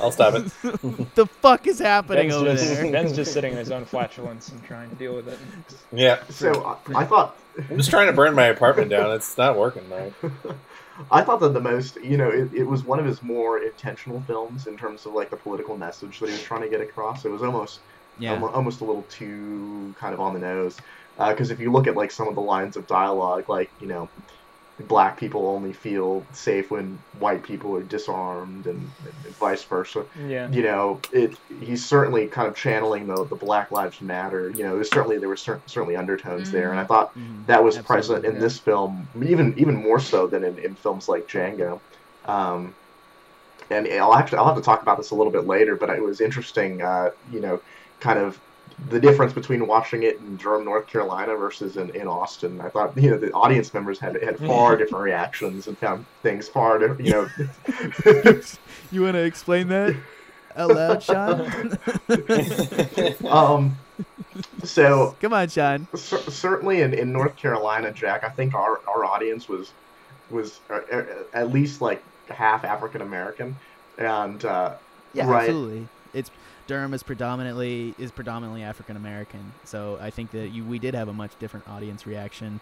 [0.00, 0.44] I'll stop it.
[1.14, 2.90] the fuck is happening Ben's over just, there?
[2.92, 5.38] Ben's just sitting in his own flatulence and trying to deal with it.
[5.92, 7.36] Yeah, so I, I thought
[7.68, 9.10] I'm just trying to burn my apartment down.
[9.14, 10.14] It's not working right.
[11.10, 14.22] I thought that the most, you know, it, it was one of his more intentional
[14.22, 17.26] films in terms of like the political message that he was trying to get across.
[17.26, 17.80] It was almost
[18.18, 18.32] Yeah.
[18.32, 20.78] almo- almost a little too kind of on the nose.
[21.18, 24.08] Because if you look at like some of the lines of dialogue, like you know,
[24.88, 28.78] black people only feel safe when white people are disarmed, and,
[29.24, 30.04] and vice versa.
[30.28, 30.50] Yeah.
[30.50, 34.50] You know, it he's certainly kind of channeling the the Black Lives Matter.
[34.50, 37.46] You know, there's certainly there were cer- certainly undertones there, and I thought Mhm.
[37.46, 38.40] that was Absolutely, present in yeah.
[38.40, 41.80] this film, even even more so than in, in films like Django.
[42.26, 42.74] Um,
[43.70, 46.02] and I'll actually I'll have to talk about this a little bit later, but it
[46.02, 47.60] was interesting, uh, you know,
[48.00, 48.38] kind of
[48.90, 52.60] the difference between watching it in Durham, North Carolina versus in, in Austin.
[52.60, 56.48] I thought you know the audience members had had far different reactions and found things
[56.48, 57.04] far different.
[57.04, 57.28] You know,
[58.92, 59.96] You want to explain that
[60.56, 61.78] out loud, Sean?
[63.30, 63.76] um,
[64.64, 65.86] so Come on, Sean.
[65.94, 69.72] Cer- certainly in, in North Carolina, Jack, I think our, our audience was
[70.30, 73.56] was uh, uh, at least like half African American,
[73.98, 74.74] and uh,
[75.14, 75.44] Yeah, Right.
[75.48, 75.88] absolutely.
[76.12, 76.30] It's
[76.66, 81.08] Durham is predominantly is predominantly African American, so I think that you we did have
[81.08, 82.58] a much different audience reaction.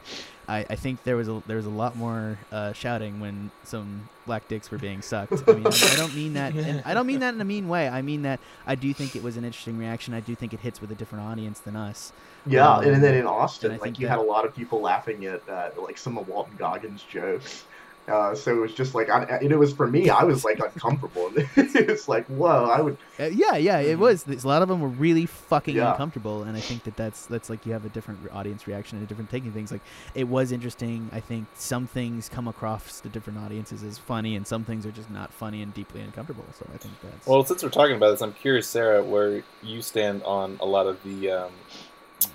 [0.46, 4.08] I, I think there was a there was a lot more uh, shouting when some
[4.26, 5.32] black dicks were being sucked.
[5.48, 6.54] I mean, I, I don't mean that.
[6.54, 7.88] In, I don't mean that in a mean way.
[7.88, 10.12] I mean that I do think it was an interesting reaction.
[10.12, 12.12] I do think it hits with a different audience than us.
[12.46, 14.54] yeah, Um, and then in Austin, I like think you that- had a lot of
[14.54, 17.64] people laughing at uh, like some of Walton Goggins' jokes.
[18.06, 20.58] Uh, so it was just like, I, and it was for me, I was like
[20.58, 21.30] uncomfortable.
[21.56, 24.24] it's like, whoa, I would, Uh, yeah, yeah, it was.
[24.24, 25.92] There's- A lot of them were really fucking Yeah.
[25.92, 29.06] uncomfortable, and I think that that's that's like you have a different audience reaction and
[29.06, 29.72] a different taking things.
[29.72, 29.80] Like
[30.14, 31.08] it was interesting.
[31.14, 34.92] I think some things come across to different audiences as funny, and some things are
[34.92, 36.44] just not funny and deeply uncomfortable.
[36.58, 39.80] So I think that's Well, since we're talking about this, I'm curious, Sarah, where you
[39.80, 41.52] stand on a lot of the um,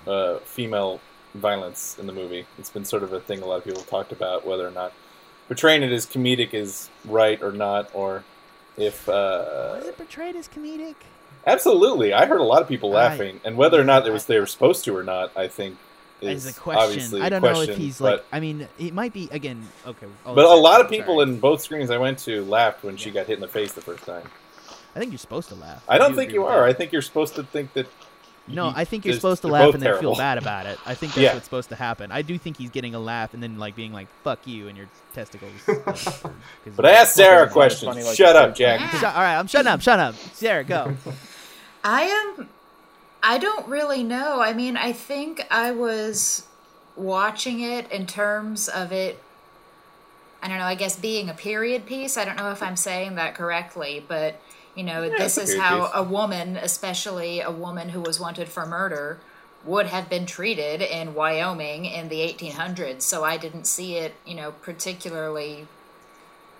[0.06, 1.00] uh, female
[1.34, 2.44] violence in the movie.
[2.58, 4.72] It's been sort of a thing a lot of people have talked about, whether or
[4.72, 4.92] not
[5.50, 8.22] portraying it as comedic is right or not, or
[8.76, 9.08] if.
[9.08, 10.94] Uh, was it portrayed as comedic?
[11.44, 14.24] absolutely, I heard a lot of people I- laughing, and whether or not it was
[14.24, 15.76] I- they were supposed to or not, I think
[16.20, 18.24] is As a question, obviously I don't know if he's but, like.
[18.30, 19.66] I mean, it might be again.
[19.84, 21.30] Okay, I'll But a lot of people sorry.
[21.30, 23.80] in both screens I went to laughed when she got hit in the face the
[23.80, 24.22] first time.
[24.94, 25.82] I think you're supposed to laugh.
[25.88, 26.60] I don't do think you are.
[26.60, 26.68] that.
[26.68, 27.86] I think you're supposed to think that.
[28.54, 30.78] No, you- I think you're supposed to laugh both and then feel bad about it.
[30.86, 31.34] I think that's Yeah.
[31.34, 32.10] what's supposed to happen.
[32.12, 34.76] I do think he's getting a laugh and then like being like "fuck you" and
[34.76, 35.52] your testicles.
[35.66, 36.22] 'cause
[36.76, 37.88] But I you- asked Sarah a Funny question.
[37.88, 38.80] like Shut up, Jack.
[38.80, 38.90] Yeah.
[39.00, 39.80] Shut, all right, I'm shutting up.
[39.80, 40.64] Shut up, Sarah.
[40.64, 40.94] Go.
[41.84, 42.48] I am.
[43.22, 44.40] I don't really know.
[44.40, 46.46] I mean, I think I was
[46.96, 49.22] watching it in terms of it.
[50.42, 50.64] I don't know.
[50.64, 52.16] I guess being a period piece.
[52.16, 54.40] I don't know if I'm saying that correctly, but
[54.74, 55.90] you know, Yeah, this is how piece.
[55.94, 59.18] a woman, especially a woman who was wanted for murder,
[59.64, 63.02] would have been treated in Wyoming in the 1800s.
[63.02, 65.66] So I didn't see it, you know, particularly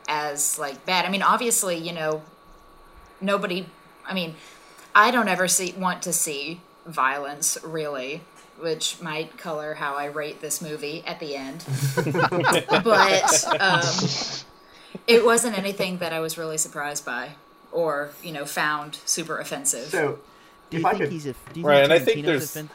[0.08, 1.04] as like bad.
[1.04, 2.22] I mean, obviously, you know,
[3.20, 3.66] nobody.
[4.06, 4.34] I mean,
[4.94, 8.22] I don't ever see want to see violence really
[8.60, 11.64] which might color how I rate this movie at the end.
[12.84, 14.08] but um,
[15.06, 17.30] it wasn't anything that I was really surprised by
[17.72, 19.86] or, you know, found super offensive.
[19.90, 20.18] So,
[20.70, 21.34] Do if you I think could, he's a?
[21.52, 22.70] Do you Right, think and I think there's- offen-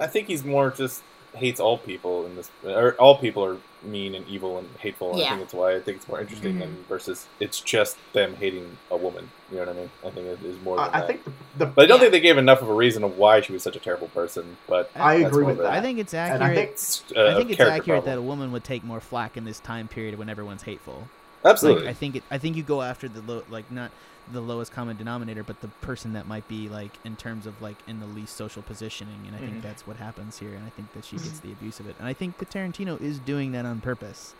[0.00, 1.02] I think he's more just
[1.34, 5.12] hates all people in this, or all people are mean and evil and hateful.
[5.12, 6.60] and I think it's why I think it's more interesting Mhm.
[6.60, 9.30] than versus it's just them hating a woman.
[9.50, 9.90] You know what I mean?
[10.04, 10.76] I think it is more.
[10.76, 11.06] Than I, I that.
[11.06, 12.00] think the, the but I don't Yeah.
[12.04, 14.56] think they gave enough of a reason of why she was such a terrible person.
[14.66, 15.72] But I that's agree with of that.
[15.74, 16.50] I think it's and accurate.
[16.50, 19.00] I think It's, uh, I think it's character accurate that a woman would take more
[19.00, 21.08] flack in this time period when everyone's hateful.
[21.44, 21.82] absolutely.
[21.82, 23.90] Like I think it, I think you go after the low, like not
[24.32, 27.76] the lowest common denominator, but the person that might be like in terms of like
[27.86, 29.62] in the least social positioning, and I think Mhm.
[29.62, 32.08] that's what happens here, and I think that she gets the abuse of it, and
[32.08, 34.34] I think that Tarantino is doing that on purpose.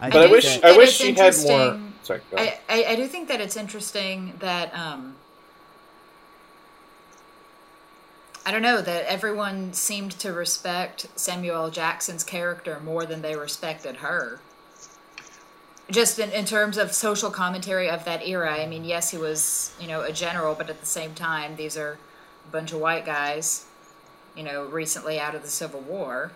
[0.00, 1.78] I but I, wish I wish she had more.
[2.02, 2.36] Sorry, go.
[2.36, 5.14] I, I, I do think that it's interesting that um,
[8.44, 13.96] I don't know that everyone seemed to respect Samuel Jackson's character more than they respected
[13.96, 14.40] her.
[15.92, 19.72] Just in, in terms of social commentary of that era, I mean, yes, he was
[19.80, 21.98] you know a general, but at the same time, these are
[22.48, 23.66] a bunch of white guys,
[24.34, 26.32] you know, recently out of the Civil War.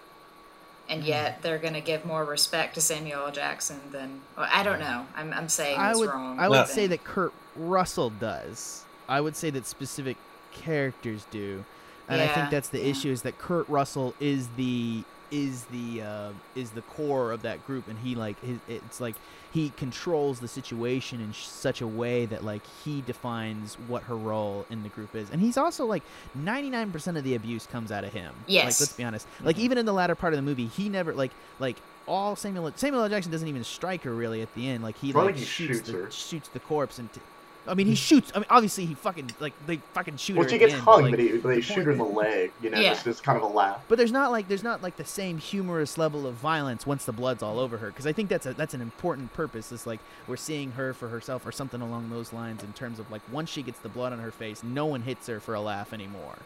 [0.88, 1.08] And Mm-hmm.
[1.08, 3.32] yet they're going to give more respect to Samuel L.
[3.32, 5.06] Jackson than well, I don't know.
[5.16, 6.38] I'm, I'm saying I would wrong.
[6.38, 6.64] I would No.
[6.66, 8.84] say that Kurt Russell does.
[9.08, 10.16] I would say that specific
[10.52, 11.64] characters do,
[12.08, 12.90] and I think that's the yeah.
[12.92, 17.66] issue is that Kurt Russell is the is the uh, is the core of that
[17.66, 19.14] group, and he like his, it's like
[19.52, 24.16] he controls the situation in sh- such a way that like he defines what her
[24.16, 26.02] role in the group is, and he's also like
[26.34, 28.32] ninety nine percent of the abuse comes out of him.
[28.42, 28.80] like Yes.
[28.80, 29.26] let's be honest.
[29.42, 32.70] Like even in the latter part of the movie, he never like like all Samuel
[32.76, 33.08] Samuel L.
[33.08, 34.82] Jackson doesn't even strike her really at the end.
[34.82, 37.12] Like he I like he shoots, shoots the, shoots the corpse and.
[37.12, 37.20] T-
[37.68, 38.32] I mean, he shoots.
[38.34, 40.50] I mean, obviously he fucking like they fucking shoot well, her.
[40.50, 42.52] she gets end, hung, like, but, he, but they the shoot her in the leg.
[42.62, 42.90] You know, Yeah.
[42.94, 43.82] just it's kind of a laugh.
[43.88, 47.12] But there's not like there's not like the same humorous level of violence once the
[47.12, 49.72] blood's all over her because I think that's a that's an important purpose.
[49.72, 53.10] Is like we're seeing her for herself or something along those lines in terms of
[53.10, 55.60] like once she gets the blood on her face, no one hits her for a
[55.60, 56.36] laugh anymore.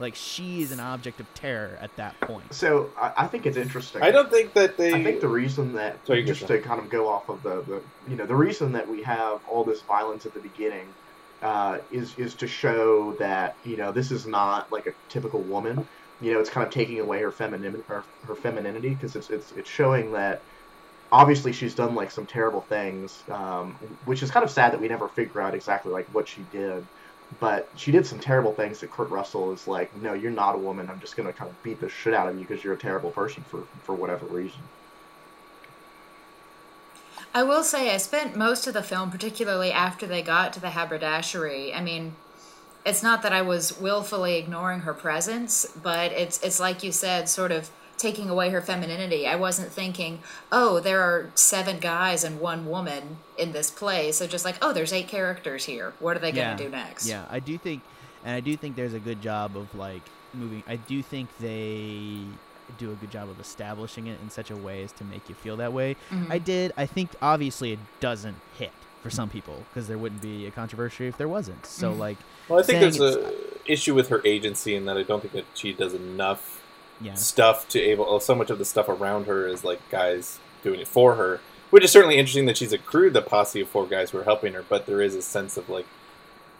[0.00, 2.54] Like she is an object of terror at that point.
[2.54, 4.02] So I, I think it's interesting.
[4.02, 4.94] I don't think that they.
[4.94, 7.42] I think the reason that Sorry, you go, just to kind of go off of
[7.42, 10.86] the, the you know the reason that we have all this violence at the beginning
[11.42, 15.86] uh, is is to show that you know this is not like a typical woman.
[16.22, 19.52] You know, it's kind of taking away her femininity her, her femininity because it's it's
[19.52, 20.40] it's showing that
[21.12, 23.72] obviously she's done like some terrible things, um,
[24.04, 26.84] which is kind of sad that we never figure out exactly like what she did.
[27.38, 30.58] But she did some terrible things that Kurt Russell is like, no, you're not a
[30.58, 30.90] woman.
[30.90, 33.10] I'm just gonna kind of beat the shit out of you because you're a terrible
[33.10, 34.60] person for for whatever reason.
[37.32, 40.70] I will say I spent most of the film, particularly after they got to the
[40.70, 41.72] haberdashery.
[41.72, 42.16] I mean,
[42.84, 47.28] it's not that I was willfully ignoring her presence, but it's it's like you said,
[47.28, 47.70] sort of
[48.00, 49.26] taking away her femininity.
[49.26, 50.20] I wasn't thinking,
[50.50, 54.72] oh, there are seven guys and one woman in this play, so just like, oh,
[54.72, 55.92] there's eight characters here.
[56.00, 56.46] What are they Yeah.
[56.46, 57.06] going to do next?
[57.06, 57.82] Yeah, I do think,
[58.24, 60.62] and I do think there's a good job of like moving.
[60.66, 62.20] I do think they
[62.78, 65.34] do a good job of establishing it in such a way as to make you
[65.34, 65.96] feel that way.
[66.10, 66.30] Mhm.
[66.30, 66.72] I did.
[66.76, 68.70] I think obviously it doesn't hit
[69.02, 71.66] for some people because there wouldn't be a controversy if there wasn't.
[71.66, 71.98] So Mhm.
[71.98, 73.32] like, Well, I think there's a
[73.66, 76.59] issue with her agency in that I don't think that she does enough
[77.00, 78.06] yeah, stuff to able.
[78.08, 81.40] Oh, so much of the stuff around her is like guys doing it for her,
[81.70, 84.52] which is certainly interesting that she's accrued the posse of four guys who are helping
[84.54, 84.64] her.
[84.68, 85.86] But there is a sense of like,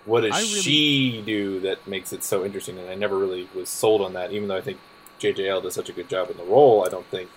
[0.05, 2.79] what does really- she do that makes it so interesting?
[2.79, 4.79] And I never really was sold on that, even though I think
[5.19, 6.85] JJL does such a good job in the role.
[6.85, 7.29] I don't think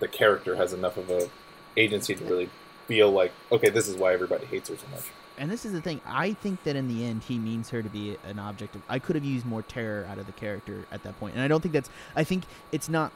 [0.00, 1.28] the character has enough of a
[1.76, 2.50] agency to really
[2.86, 5.04] feel like, okay, this is why everybody hates her so much.
[5.38, 6.00] And this is the thing.
[6.06, 8.82] I think that in the end, he means her to be an object of.
[8.88, 11.34] I could have used more terror out of the character at that point.
[11.34, 11.90] and I don't think that's.
[12.14, 13.12] I think it's not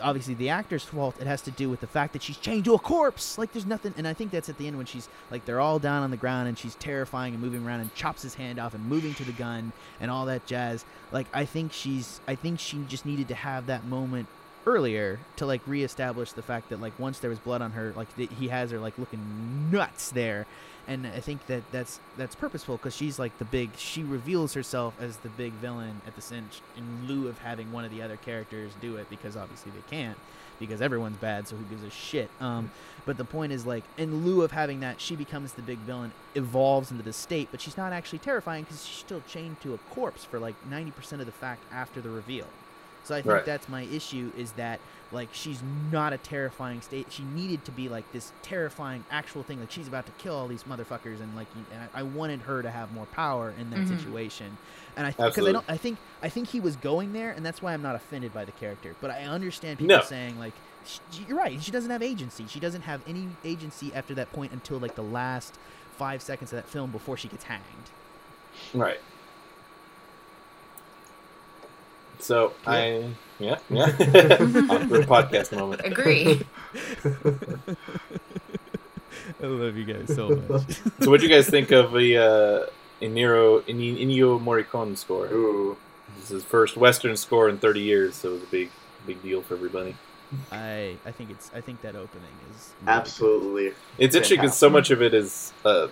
[0.00, 1.16] obviously the actor's fault.
[1.20, 3.38] It has to do with the fact that she's chained to a corpse.
[3.38, 5.78] Like there's nothing, and I think that's at the end when she's like they're all
[5.78, 8.74] down on the ground and she's terrifying and moving around and chops his hand off
[8.74, 10.84] and moving to the gun and all that jazz.
[11.10, 12.20] Like I think she's.
[12.26, 14.28] I think she just needed to have that moment
[14.66, 18.14] earlier to like reestablish the fact that like once there was blood on her like
[18.14, 20.46] th- he has her like looking nuts there
[20.88, 23.70] and I think that that's that's purposeful because she's like the big.
[23.76, 27.84] She reveals herself as the big villain at the cinch in lieu of having one
[27.84, 30.18] of the other characters do it because obviously they can't
[30.58, 31.48] because everyone's bad.
[31.48, 32.30] So who gives a shit?
[32.40, 32.70] Um,
[33.04, 36.12] but the point is like in lieu of having that, she becomes the big villain,
[36.34, 39.78] evolves into the state, but she's not actually terrifying because she's still chained to a
[39.78, 42.46] corpse for like ninety percent of the fact after the reveal.
[43.04, 43.44] So I think Right.
[43.44, 44.80] that's my issue is that
[45.10, 47.08] like she's not a terrifying state.
[47.10, 49.60] She needed to be like this terrifying actual thing.
[49.60, 52.62] Like she's about to kill all these motherfuckers, and like and I, I wanted her
[52.62, 53.88] to have more power in that Mhm.
[53.98, 54.56] situation.
[54.96, 57.60] And I because I don't I think I think he was going there, and that's
[57.60, 58.94] why I'm not offended by the character.
[59.00, 60.02] But I understand people No.
[60.02, 60.54] saying like.
[60.86, 60.98] sh-
[61.28, 61.62] You're right.
[61.62, 62.46] She doesn't have agency.
[62.48, 65.56] She doesn't have any agency after that point until like the last
[65.96, 67.90] five seconds of that film before she gets hanged.
[68.74, 69.00] Right.
[72.18, 73.86] So I yeah yeah
[74.70, 75.82] awkward podcast moment.
[75.84, 76.42] Agree.
[79.42, 80.80] I love you guys so much.
[81.00, 82.66] So what do you guys think of the uh,
[83.04, 85.26] Iniro Ini- Ennio Morricone score?
[85.26, 85.76] Ooh.
[86.16, 88.70] This is his first Western score in 30 years, so it was a big
[89.06, 89.96] big deal for everybody.
[90.50, 93.72] I I think it's I think that opening is really Absolutely.
[93.98, 95.88] It's interesting because so much of it is uh,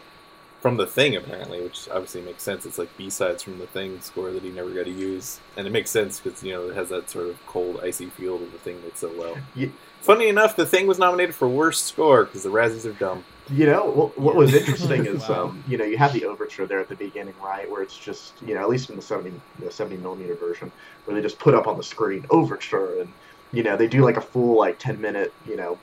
[0.61, 2.67] from the Thing, apparently, which obviously makes sense.
[2.67, 5.67] It's like B sides from the Thing score that he never got to use, and
[5.67, 8.45] it makes sense because you know it has that sort of cold, icy feel to
[8.45, 9.37] the Thing that's so well.
[9.55, 13.23] Ye- Funny enough, the Thing was nominated for worst score because the Razzies are dumb.
[13.51, 15.45] You know what, what was interesting is Wow.
[15.49, 18.33] um, you know you have the overture there at the beginning, right, where it's just
[18.47, 20.71] you know at least in the seventy the seventy millimeter version,
[21.05, 23.13] where they just put up on the screen overture, and
[23.53, 25.79] you know they do like a full like ten minute you know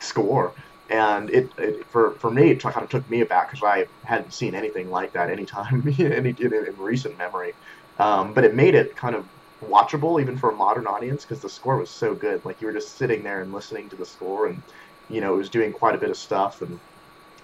[0.00, 0.52] score,
[0.90, 4.32] and it, it for for me it kind of took me aback because I hadn't
[4.32, 7.54] seen anything like that anytime any in, in recent memory,
[7.98, 9.26] um, but it made it kind of
[9.62, 12.44] watchable even for a modern audience because the score was so good.
[12.44, 14.62] Like you were just sitting there and listening to the score and
[15.08, 16.78] you know, it was doing quite a bit of stuff and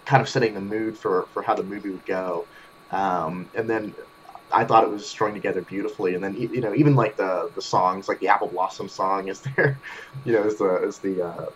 [0.05, 2.47] kind of setting the mood for, for how the movie would go.
[2.91, 3.95] Um, and then
[4.53, 6.15] I thought it was strung together beautifully.
[6.15, 9.41] And then, you know, even like the, the songs, like the Apple Blossom song is
[9.57, 9.79] there,
[10.25, 11.47] you know, as the, as the, uh,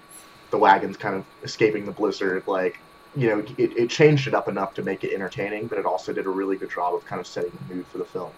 [0.54, 2.78] the wagons kind of escaping the blizzard, like,
[3.16, 6.12] you know, it, it changed it up enough to make it entertaining, but it also
[6.12, 8.30] did a really good job of kind of setting the mood for the film.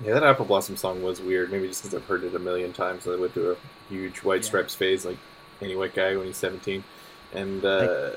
[0.00, 1.50] Yeah, that Apple Blossom song was weird.
[1.50, 3.06] Maybe just because I've heard it a million times.
[3.08, 3.56] I went through a
[3.88, 4.46] huge White Yeah.
[4.46, 5.18] Stripes phase, like
[5.60, 6.84] any white guy when he's 17.
[7.32, 8.12] And uh,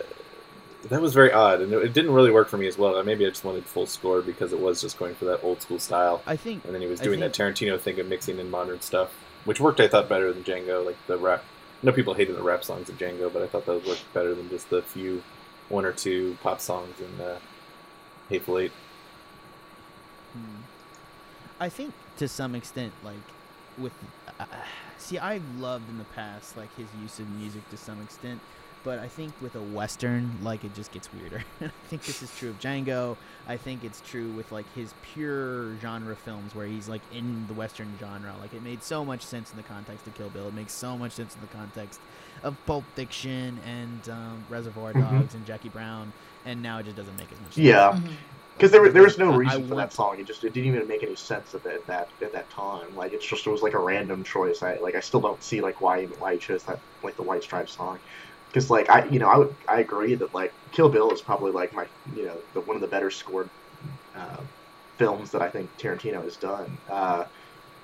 [0.90, 1.62] that was very odd.
[1.62, 3.04] And it, it didn't really work for me as well.
[3.04, 5.80] Maybe I just wanted full score because it was just going for that old school
[5.80, 6.24] style.
[6.28, 8.82] I think And then he was I doing that Tarantino thing of mixing in modern
[8.82, 9.12] stuff,
[9.46, 10.86] which worked, I thought, better than Django.
[10.86, 11.44] Like the rap.
[11.82, 14.36] I know people hated the rap songs of Django, but I thought those worked better
[14.36, 15.24] than just the few,
[15.70, 17.40] one or two pop songs in uh,
[18.30, 18.72] Hateful Eight.
[20.34, 20.62] Hmm.
[21.60, 23.16] I think to some extent, like
[23.78, 23.94] with,
[24.40, 24.46] uh,
[24.98, 28.40] see, I've loved in the past like his use of music to some extent,
[28.84, 31.44] but I think with a western, like it just gets weirder.
[31.62, 33.18] I think this is true of Django.
[33.48, 37.54] I think it's true with like his pure genre films where he's like in the
[37.54, 38.34] western genre.
[38.40, 40.48] Like it made so much sense in the context of Kill Bill.
[40.48, 42.00] It makes so much sense in the context
[42.44, 45.10] of Pulp Fiction and um, Reservoir Mhm.
[45.12, 46.12] Dogs and Jackie Brown,
[46.46, 47.58] and now it just doesn't make as much sense.
[47.58, 48.00] Yeah.
[48.58, 50.20] Because there, was- there was no reason for that song.
[50.20, 52.96] It just it didn't even make any sense at that at that at that time.
[52.96, 54.62] Like it's just it was like a random choice.
[54.62, 57.44] I like I still don't see like why why he chose that like the White
[57.44, 57.98] Stripes song.
[58.52, 61.52] Because like I you know I would I agree that like Kill Bill is probably
[61.52, 63.50] like my you know the one of the better scored
[64.16, 64.44] uh,
[65.00, 66.80] films that I think Tarantino has done.
[66.92, 67.26] Uh,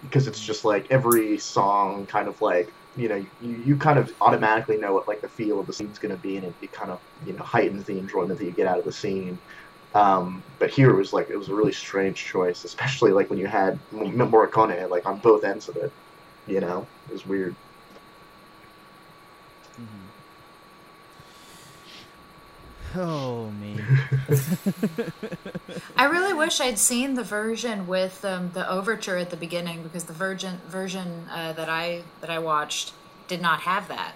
[0.01, 4.11] because it's just like every song kind of like you know you, you kind of
[4.21, 6.71] automatically know what like the feel of the scene's going to be and it, it
[6.71, 9.39] kind of you know heightens the enjoyment that you get out of the scene
[9.95, 13.39] um, but here it was like it was a really strange choice especially like when
[13.39, 15.91] you had Morricone like on both ends of it
[16.45, 17.57] you know it was weird
[19.77, 20.06] Mhm.
[22.95, 23.99] Oh man.
[25.97, 30.05] I really wish I'd seen the version with um, the overture at the beginning because
[30.05, 32.93] the version version uh, that I that I watched
[33.27, 34.13] did not have that,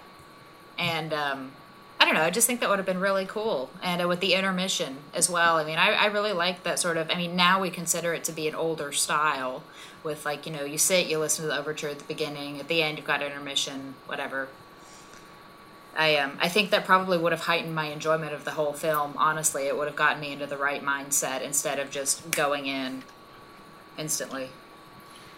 [0.80, 1.52] and um,
[2.00, 2.22] I don't know.
[2.22, 5.30] I just think that would have been really cool, and uh, with the intermission as
[5.30, 5.58] well.
[5.58, 7.12] I mean, I, I really like that sort of.
[7.12, 9.64] I mean, now we consider it to be an older style,
[10.04, 12.68] with like you know, you sit, you listen to the overture at the beginning, at
[12.68, 14.48] the end you've got intermission, whatever.
[15.96, 19.14] I um I think that probably would have heightened my enjoyment of the whole film.
[19.18, 23.04] Honestly, it would have gotten me into the right mindset instead of just going in
[23.98, 24.50] instantly.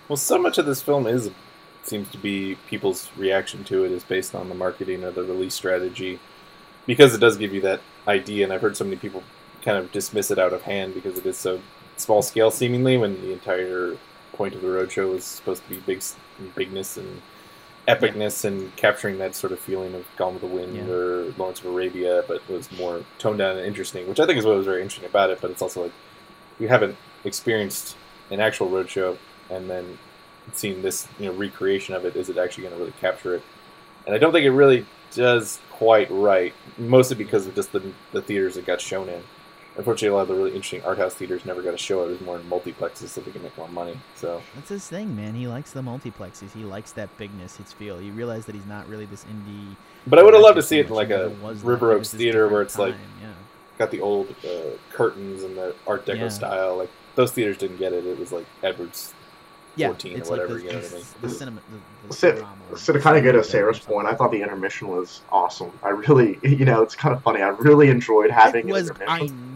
[0.07, 1.31] Well, so much of this film is
[1.83, 5.53] seems to be people's reaction to it is based on the marketing or the release
[5.53, 6.19] strategy,
[6.85, 8.43] because it does give you that idea.
[8.43, 9.23] And I've heard so many people
[9.63, 11.61] kind of dismiss it out of hand because it is so
[11.97, 13.97] small scale, seemingly, when the entire
[14.33, 16.01] point of the roadshow was supposed to be big,
[16.55, 17.21] bigness and
[17.87, 20.87] epicness and capturing that sort of feeling of Gone with the Wind Yeah.
[20.93, 24.45] or Lawrence of Arabia, but was more toned down and interesting, which I think is
[24.45, 25.39] what was very interesting about it.
[25.41, 25.91] But it's also like
[26.59, 27.95] you haven't experienced
[28.31, 29.17] an actual roadshow
[29.49, 29.97] and then
[30.53, 32.15] seeing this you know recreation of it.
[32.15, 33.43] Is it actually going to really capture it?
[34.05, 37.81] And I don't think it really does quite right, mostly because of just the
[38.13, 39.21] the theaters it got shown in.
[39.77, 42.03] Unfortunately, a lot of the really interesting art house theaters never got a show.
[42.03, 43.97] It was more in multiplexes so they can make more money.
[44.15, 45.33] So That's his thing, man.
[45.35, 46.51] He likes the multiplexes.
[46.53, 47.97] He likes that bigness, its feel.
[47.97, 49.75] He realized that he's not really this indie.
[50.07, 51.61] But I would have loved to see it in like a was.
[51.61, 53.29] River Oaks theater where different it's like yeah.
[53.77, 56.27] got the old uh, curtains and the Art Deco Yeah.
[56.29, 56.77] style.
[56.77, 58.05] Like those theaters didn't get it.
[58.05, 59.13] It was like Edwards.
[59.75, 61.05] yeah, 14 or it's whatever, Like the, you know what I the, mean?
[61.21, 61.61] the cinema,
[62.03, 64.41] the, the So, cinerama, so to kind of go to Sarah's point, I thought the
[64.41, 65.71] intermission was awesome.
[65.81, 67.41] I really, you know, it's kind of funny.
[67.41, 68.89] I really enjoyed having it was.
[68.89, 69.27] an intermission.
[69.27, 69.52] needed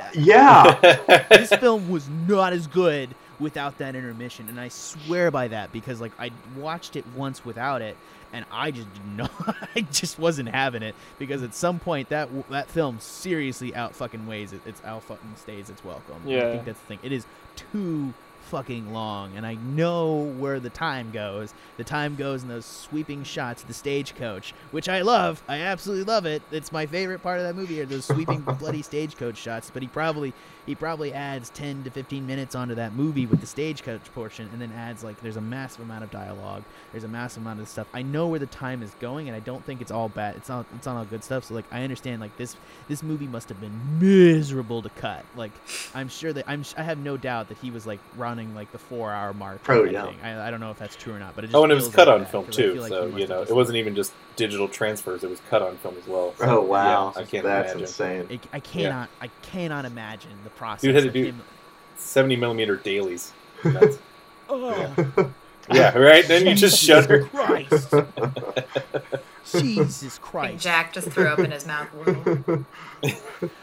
[0.00, 0.16] that.
[0.16, 5.72] Yeah, this film was not as good without that intermission, and I swear by that
[5.72, 7.96] because like I watched it once without it,
[8.32, 9.30] and I just did not,
[9.74, 14.26] I just wasn't having it because at some point that that film seriously out fucking
[14.26, 16.16] weighs it, it's out fucking stays its welcome.
[16.26, 16.98] And I think that's the thing.
[17.02, 17.26] It is
[17.56, 18.12] too
[18.50, 21.54] fucking long, and I know where the time goes.
[21.76, 25.40] The time goes in those sweeping shots of the stagecoach, which I love.
[25.48, 26.42] I absolutely love it.
[26.50, 29.70] It's my favorite part of that movie are those sweeping bloody stagecoach shots.
[29.70, 30.34] But he probably
[30.66, 34.60] he probably adds 10 to 15 minutes onto that movie with the stagecoach portion and
[34.60, 37.88] then adds like there's a massive amount of dialogue there's a massive amount of stuff
[37.92, 40.48] i know where the time is going and i don't think it's all bad it's
[40.48, 42.56] not it's not all good stuff so like i understand like this
[42.88, 45.50] this movie must have been miserable to cut like
[45.94, 48.00] i'm sure that i'm i have no doubt that he was like
[48.40, 50.02] running like the four hour mark Oh, yeah.
[50.02, 50.20] everything.
[50.24, 51.74] I, I don't know if that's true or not but it just oh, and it
[51.76, 52.74] was cut like on that, film 'cause I too.
[52.80, 55.22] like so you know, it wasn't even just digital transfers.
[55.24, 56.34] It was cut on film as well.
[56.40, 57.80] Oh, so, Oh wow, Yeah, I can't that's imagine.
[57.80, 58.26] insane.
[58.30, 61.40] it, i cannot i cannot imagine the process Dude had to do- him
[61.96, 63.32] Seventy millimeter dailies.
[63.62, 63.98] That's-
[64.48, 65.32] oh
[65.72, 66.26] yeah, right.
[66.26, 67.24] Then you just Jesus shudder.
[67.24, 67.92] Christ.
[69.52, 70.62] Jesus And Christ.
[70.62, 72.64] Jack just threw up in his mouth a little.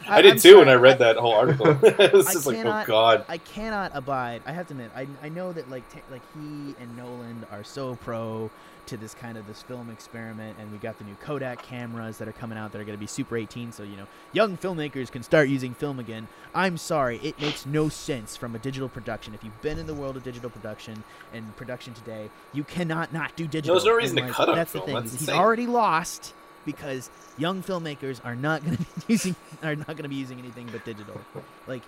[0.10, 1.68] I did I'm too when I read that whole article.
[1.84, 3.26] it was I just like, oh cannot- god.
[3.30, 4.41] I cannot abide.
[4.45, 7.64] I have to admit, I, I know that like t- like he and Nolan are
[7.64, 8.50] so pro
[8.88, 12.28] to this kind of this film experiment, and we got the new Kodak cameras that
[12.28, 15.12] are coming out that are going to be Super 18, so you know young filmmakers
[15.12, 16.28] can start using film again.
[16.56, 19.34] I'm sorry, it makes no sense from a digital production.
[19.34, 23.36] If you've been in the world of digital production and production today, you cannot not
[23.36, 23.76] do digital.
[23.76, 24.82] there's no reason to cut That's film.
[24.82, 24.96] the thing.
[24.96, 25.36] That's he's insane.
[25.36, 26.34] already lost
[26.66, 30.40] because young filmmakers are not going to be using are not going to be using
[30.40, 31.20] anything but digital.
[31.68, 31.84] Like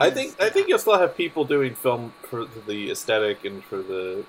[0.00, 3.62] I is- think I think you'll still have people doing film for the aesthetic and
[3.64, 4.24] for the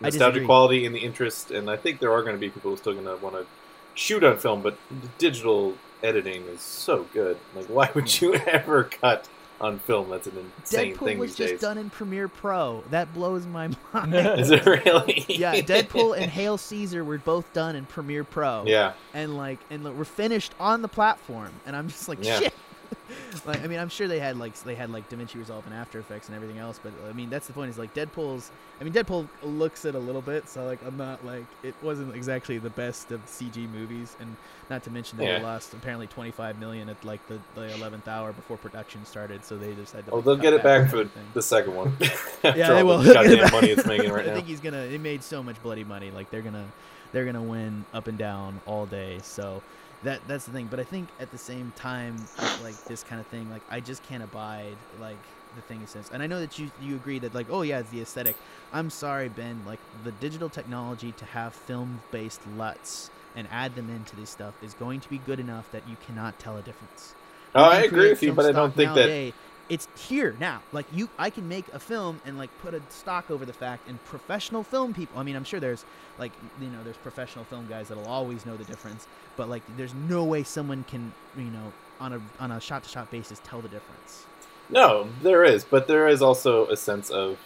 [0.00, 1.50] I nostalgic quality and the interest.
[1.50, 3.36] And I think there are going to be people who are still going to want
[3.36, 3.46] to
[3.94, 7.38] shoot on film, but the digital editing is so good.
[7.54, 9.28] Like, why would you ever cut
[9.60, 10.10] on film?
[10.10, 11.60] That's an insane Deadpool thing was these just days.
[11.60, 12.82] done in Premiere Pro.
[12.90, 14.14] That blows my mind.
[14.14, 15.24] Is it really?
[15.28, 18.64] yeah, Deadpool and Hail Caesar were both done in Premiere Pro.
[18.66, 18.92] yeah.
[19.14, 22.40] And like, and like, we're finished on the platform, and I'm just like, Yeah.
[22.40, 22.54] shit.
[23.46, 25.98] like, I mean, I'm sure they had like they had like DaVinci Resolve and After
[25.98, 27.70] Effects and everything else, but I mean, that's the point.
[27.70, 28.50] Is like Deadpool's.
[28.80, 32.14] I mean, Deadpool looks it a little bit, so like, I'm not like it wasn't
[32.14, 34.36] exactly the best of CG movies, and
[34.70, 35.38] not to mention that Yeah.
[35.38, 39.56] they lost apparently 25 million at like the, the 11th hour before production started, so
[39.56, 40.12] they just had to.
[40.12, 41.96] Oh, like, they'll get it back for the second one.
[42.44, 42.98] yeah, they will.
[42.98, 44.34] the They'll get it goddamn money it's making right I now.
[44.34, 44.78] think he's gonna.
[44.82, 46.10] It made so much bloody money.
[46.10, 46.64] Like they're gonna,
[47.12, 49.18] they're gonna win up and down all day.
[49.22, 49.62] So
[50.04, 50.68] that that's the thing.
[50.70, 52.16] But I think at the same time,
[52.62, 55.18] like this kind of thing, like I just can't abide like
[55.56, 56.10] the thing is sense.
[56.12, 58.36] And I know that you you agree that like oh yeah, it's the aesthetic.
[58.72, 59.62] I'm sorry, Ben.
[59.66, 64.54] Like the digital technology to have film based LUTs and add them into this stuff
[64.62, 67.14] is going to be good enough that you cannot tell a difference.
[67.54, 69.32] Oh, I agree with you, but I don't think that.
[69.68, 70.60] it's here now.
[70.72, 73.88] Like you, I can make a film and like put a stock over the fact.
[73.88, 75.18] And professional film people.
[75.20, 75.84] I mean, I'm sure there's
[76.18, 79.06] like you know there's professional film guys that'll always know the difference.
[79.36, 82.88] But like, there's no way someone can you know on a on a shot to
[82.88, 84.26] shot basis tell the difference.
[84.70, 87.38] No, there is, but there is also a sense of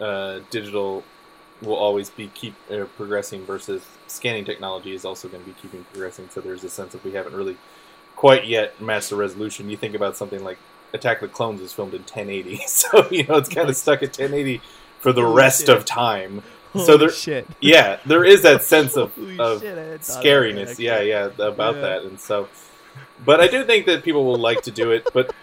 [0.00, 1.04] uh, digital
[1.62, 5.84] will always be keep uh, progressing versus scanning technology is also going to be keeping
[5.84, 6.28] progressing.
[6.30, 7.56] So there's a sense of we haven't really
[8.16, 9.68] quite yet the resolution.
[9.68, 10.58] You think about something like
[10.92, 14.02] Attack of the Clones was filmed in 1080, so you know it's kind of stuck
[14.02, 14.60] at 1080
[15.00, 16.42] for the rest of time.
[16.84, 17.46] So there- shit.
[17.60, 20.78] Yeah, there is that sense of, of shit, I hadn't thought about that, scariness.
[20.78, 21.80] Yeah, yeah, about Yeah.
[21.80, 22.48] that, and so.
[23.24, 25.34] But I do think that people will like to do it, but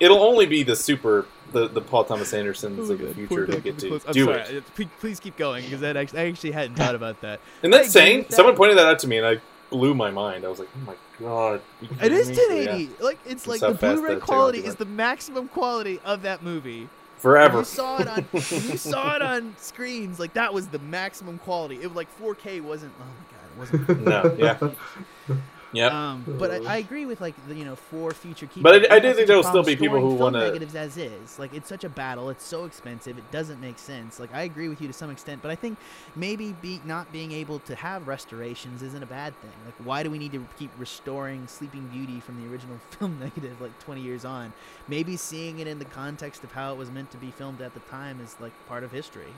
[0.00, 3.60] it'll only be the super, the, the Paul Thomas Andersons Oh of the future who
[3.60, 4.74] get to do sorry, it.
[4.74, 7.40] Please, please keep going because that actually, I actually hadn't thought about that.
[7.62, 8.32] And that's saying, that.
[8.32, 10.44] someone pointed that out to me, and I blew my mind.
[10.44, 11.60] I was like, oh my god.
[12.02, 12.82] It is 1080.
[12.84, 12.88] Yeah.
[13.00, 16.88] Like it's like how the Blu-ray quality is the maximum quality of that movie.
[17.18, 17.58] Forever.
[17.58, 18.40] You saw it on you
[18.76, 21.76] saw it on screens like that was the maximum quality.
[21.76, 22.92] It was like 4K wasn't.
[23.00, 24.06] Oh my god, it wasn't.
[24.06, 25.36] no, yeah.
[25.72, 25.92] Yep.
[25.92, 28.62] Um, but I, I agree with like the, you know for future keepers.
[28.62, 31.38] But I- I do think there'll still be people who wanna- negatives as is.
[31.38, 32.30] Like it's such a battle.
[32.30, 33.18] It's so expensive.
[33.18, 34.18] It doesn't make sense.
[34.18, 35.76] Like I agree with you to some extent, but I think
[36.16, 39.52] maybe be not being able to have restorations isn't a bad thing.
[39.66, 43.60] Like why do we need to keep restoring Sleeping Beauty from the original film negative
[43.60, 44.52] like 20 years on?
[44.88, 47.74] Maybe seeing it in the context of how it was meant to be filmed at
[47.74, 49.32] the time is like part of history.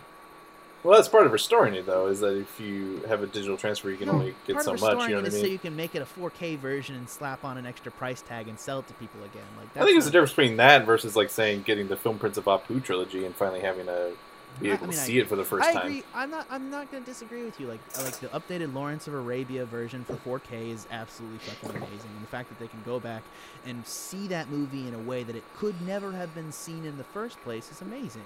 [0.83, 3.91] Well, that's part of restoring it, though, is that if you have a digital transfer,
[3.91, 4.81] you can No, only get so much.
[4.81, 7.09] You know it what I is so you can make it a 4K version and
[7.09, 9.43] slap on an extra price tag and sell it to people again.
[9.59, 12.39] Like I think there's a difference between that versus like saying getting the film prints
[12.39, 14.13] of Apu trilogy and finally having to
[14.59, 15.87] be able I mean, to I see it for the first I time.
[15.87, 16.05] agree.
[16.15, 16.47] I'm not.
[16.51, 17.67] I'm not going to disagree with you.
[17.67, 22.11] Like, I like the updated Lawrence of Arabia version for 4K is absolutely fucking amazing,
[22.15, 23.23] and the fact that they can go back
[23.65, 26.97] and see that movie in a way that it could never have been seen in
[26.99, 28.23] the first place is amazing.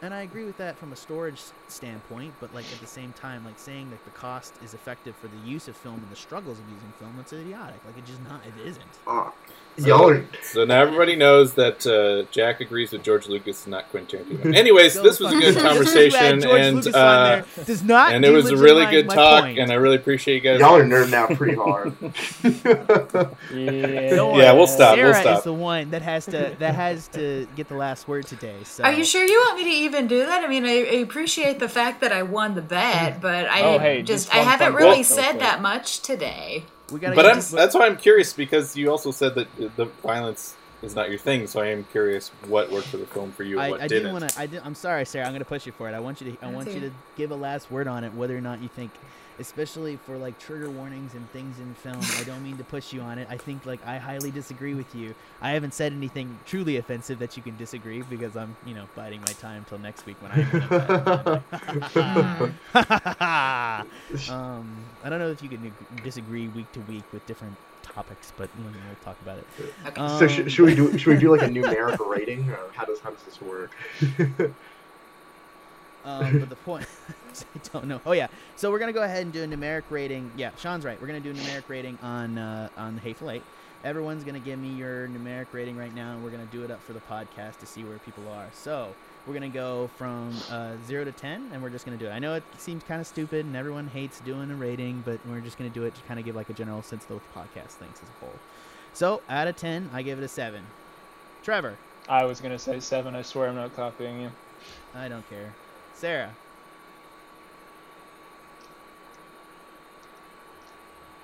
[0.00, 3.44] And I agree with that from a storage standpoint, but like at the same time,
[3.44, 6.58] like saying that the cost is effective for the use of film and the struggles
[6.60, 7.84] of using film, it's idiotic.
[7.84, 8.40] Like it just not.
[8.46, 8.84] It isn't.
[9.86, 13.88] Y'all are So now everybody knows that uh, Jack agrees with George Lucas, and not
[13.90, 14.54] Quentin Tarantino.
[14.54, 15.72] Anyways, Go this was a fuck good yourself.
[15.72, 19.06] conversation, George and Lucas on uh, there does not and it was a really good
[19.06, 19.58] my talk, point.
[19.58, 20.60] and I really appreciate you guys.
[20.60, 21.94] y'all are nerding out pretty hard.
[23.52, 24.14] Yeah.
[24.16, 25.38] Don't Yeah, we'll stop, we'll Sarah stop.
[25.38, 28.56] is the one that has to that has to get the last word today.
[28.64, 30.44] So Are you sure you want me to even do that?
[30.44, 33.72] I mean, I, I appreciate the fact that I won the bet, but I Oh,
[33.72, 35.40] didn't hey, just, just I one haven't fun really fact real said quick.
[35.40, 36.64] that much today.
[36.90, 39.76] We gotta But get I'm, this- that's why I'm curious because you also said that
[39.76, 41.46] the violence is not your thing.
[41.46, 43.88] So I am curious what worked for the film for you and I, what I
[43.88, 44.04] didn't.
[44.04, 44.40] didn't want to.
[44.40, 45.26] I did, I'm sorry, Sarah.
[45.26, 45.94] I'm gonna push you for it.
[45.94, 46.44] I want you to.
[46.44, 48.90] I want you to give a last word on it, whether or not you think,
[49.38, 52.00] especially for like trigger warnings and things in film.
[52.20, 53.28] I don't mean to push you on it.
[53.30, 55.14] I think like I highly disagree with you.
[55.40, 59.20] I haven't said anything truly offensive that you can disagree because I'm, you know, biding
[59.20, 61.42] my time till next week when I'm.
[64.30, 65.72] Um, I don't know if you can
[66.02, 69.46] disagree week to week with different topics, but you know, we'll talk about it.
[69.86, 70.00] Okay.
[70.00, 72.84] Um, so sh- should we do should we do like a numerical rating or how
[72.84, 73.70] does how does this work?
[76.04, 76.86] Um, but the point,
[77.54, 78.00] I don't know.
[78.06, 80.30] Oh yeah, so we're gonna go ahead and do a numeric rating.
[80.36, 81.00] Yeah, Sean's right.
[81.00, 83.42] We're gonna do a numeric rating on uh, on the Hateful Eight.
[83.84, 86.82] Everyone's gonna give me your numeric rating right now, and we're gonna do it up
[86.82, 88.46] for the podcast to see where people are.
[88.52, 88.94] So
[89.26, 92.10] we're gonna go from uh, zero to ten, and we're just gonna do it.
[92.10, 95.40] I know it seems kind of stupid, and everyone hates doing a rating, but we're
[95.40, 97.40] just gonna do it to kind of give like a general sense of what the
[97.40, 98.34] podcast thinks as a whole.
[98.94, 100.62] So out of ten, I give it a seven.
[101.44, 101.76] Trevor,
[102.08, 103.14] I was gonna say seven.
[103.14, 104.30] I swear I'm not copying you.
[104.94, 105.52] I don't care.
[105.94, 106.34] Sarah.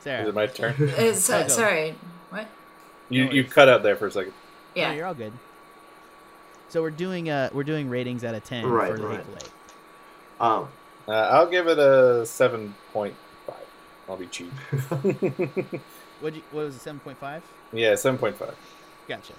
[0.06, 0.74] Is it my turn?
[0.98, 1.48] Uh, so- Oh, go.
[1.48, 1.94] sorry.
[2.30, 2.46] What?
[3.08, 4.32] You No you cut out there for a second.
[4.76, 4.92] No, Yeah.
[4.92, 5.32] you're all good.
[6.68, 9.16] So we're doing uh we're doing ratings out of ten Right, for the right.
[9.18, 9.50] Hateful Eight.
[10.40, 10.68] Um,
[11.06, 13.14] Uh, I'll give it a seven point
[13.46, 13.66] five.
[14.08, 14.52] I'll be cheap.
[16.20, 17.42] What you what was it, seven point five?
[17.72, 18.54] yeah, seven point five.
[19.08, 19.34] Gotcha.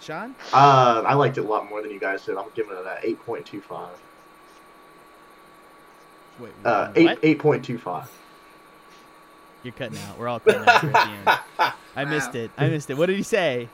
[0.00, 0.34] Sean?
[0.54, 2.36] uh, I liked it a lot more than you guys did.
[2.38, 3.90] I'm giving it an eight point two five.
[6.38, 6.96] Wait, Uh, what?
[6.96, 8.10] eight eight point two five.
[9.62, 10.18] You're cutting out.
[10.18, 10.98] We're all cutting out at the
[11.60, 11.72] end.
[11.96, 12.50] I missed it.
[12.56, 12.96] I missed it.
[12.96, 13.68] What did he say?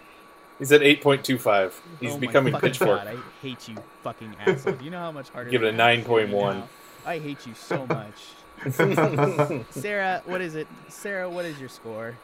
[0.59, 1.78] He said eight point two five.
[2.01, 3.05] He's Oh becoming pitchfork.
[3.05, 4.74] God, I hate you, fucking asshole.
[4.74, 5.51] Do you know how much harder?
[5.51, 6.62] Give it a the math is gonna be 9.1.
[7.05, 9.64] I hate you so much.
[9.70, 10.66] Sarah, what is it?
[10.89, 12.14] Sarah, what is your score?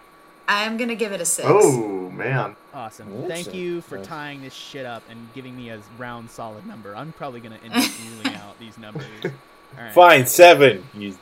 [0.49, 1.47] I'm gonna give it a six.
[1.49, 2.57] Oh man.
[2.75, 3.13] Awesome.
[3.13, 3.29] Awesome.
[3.29, 4.07] Thank you for Nice.
[4.07, 6.97] tying this shit up and giving me a round solid number.
[6.97, 7.85] I'm probably gonna end up
[8.23, 9.05] ruling out these numbers.
[9.25, 9.93] All right.
[9.93, 10.85] Fine, seven.
[10.95, 11.15] You,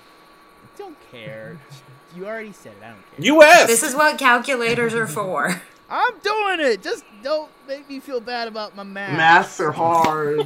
[0.79, 1.59] Don't care.
[2.17, 2.83] You already said it.
[2.85, 3.25] I don't care.
[3.25, 3.67] you asked.
[3.69, 5.61] This is what calculators are for.
[5.91, 6.83] I'm doing it.
[6.83, 9.17] Just don't make me feel bad about my math.
[9.17, 10.41] Maths are hard.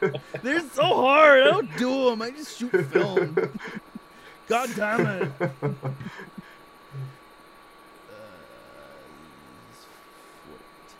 [0.42, 1.42] They're so hard.
[1.42, 2.22] I don't do them.
[2.22, 3.36] I just shoot film.
[4.48, 5.30] God damn it.
[5.40, 5.48] Uh,
[9.70, 9.86] is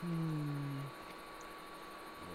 [0.00, 0.82] 14.
[2.22, 2.26] uh,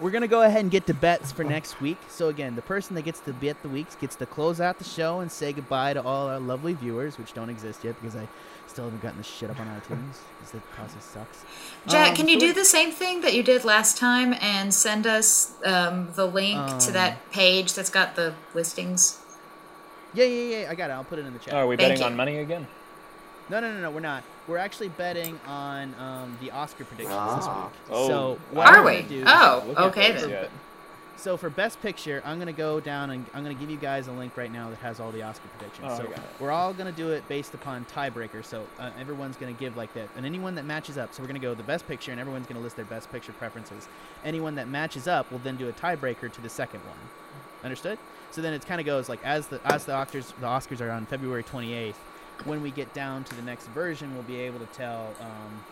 [0.00, 1.98] we're gonna go ahead and get to bets for next week.
[2.08, 4.84] So again, the person that gets to bet the weeks gets to close out the
[4.84, 8.26] show and say goodbye to all our lovely viewers, which don't exist yet because I
[8.66, 11.44] still haven't gotten the shit up on iTunes because the process sucks.
[11.86, 15.06] Jack, Um, can you do the same thing that you did last time and send
[15.06, 19.20] us um, the link to Um, that page that's got the listings?
[20.12, 20.70] Yeah, yeah, yeah.
[20.70, 20.94] I got it.
[20.94, 21.54] I'll put it in the chat.
[21.54, 22.06] Oh, are we Thank betting you.
[22.06, 22.66] on money again?
[23.50, 23.90] No, no, no, no.
[23.90, 24.24] We're not.
[24.48, 27.64] We're actually betting on um, the Oscar predictions this Ah.
[27.64, 27.72] week.
[27.90, 28.08] Oh.
[28.08, 28.92] So what Are I'm we?
[29.02, 30.28] gonna do- Oh, okay then.
[30.30, 30.50] yet.
[31.16, 34.12] So for Best Picture, I'm gonna go down and I'm gonna give you guys a
[34.12, 35.88] link right now that has all the Oscar predictions.
[35.90, 38.44] Oh, so we're all gonna do it based upon tiebreaker.
[38.44, 41.14] So uh, everyone's gonna give like that, and anyone that matches up.
[41.14, 43.88] So we're gonna go the Best Picture, and everyone's gonna list their Best Picture preferences.
[44.24, 46.98] Anyone that matches up will then do a tiebreaker to the second one.
[47.62, 47.98] Understood?
[48.32, 50.90] So then it kind of goes like as the as the Oscars the Oscars are
[50.90, 51.94] on February 28th
[52.44, 55.64] when we get down to the next version, we'll be able to tell um,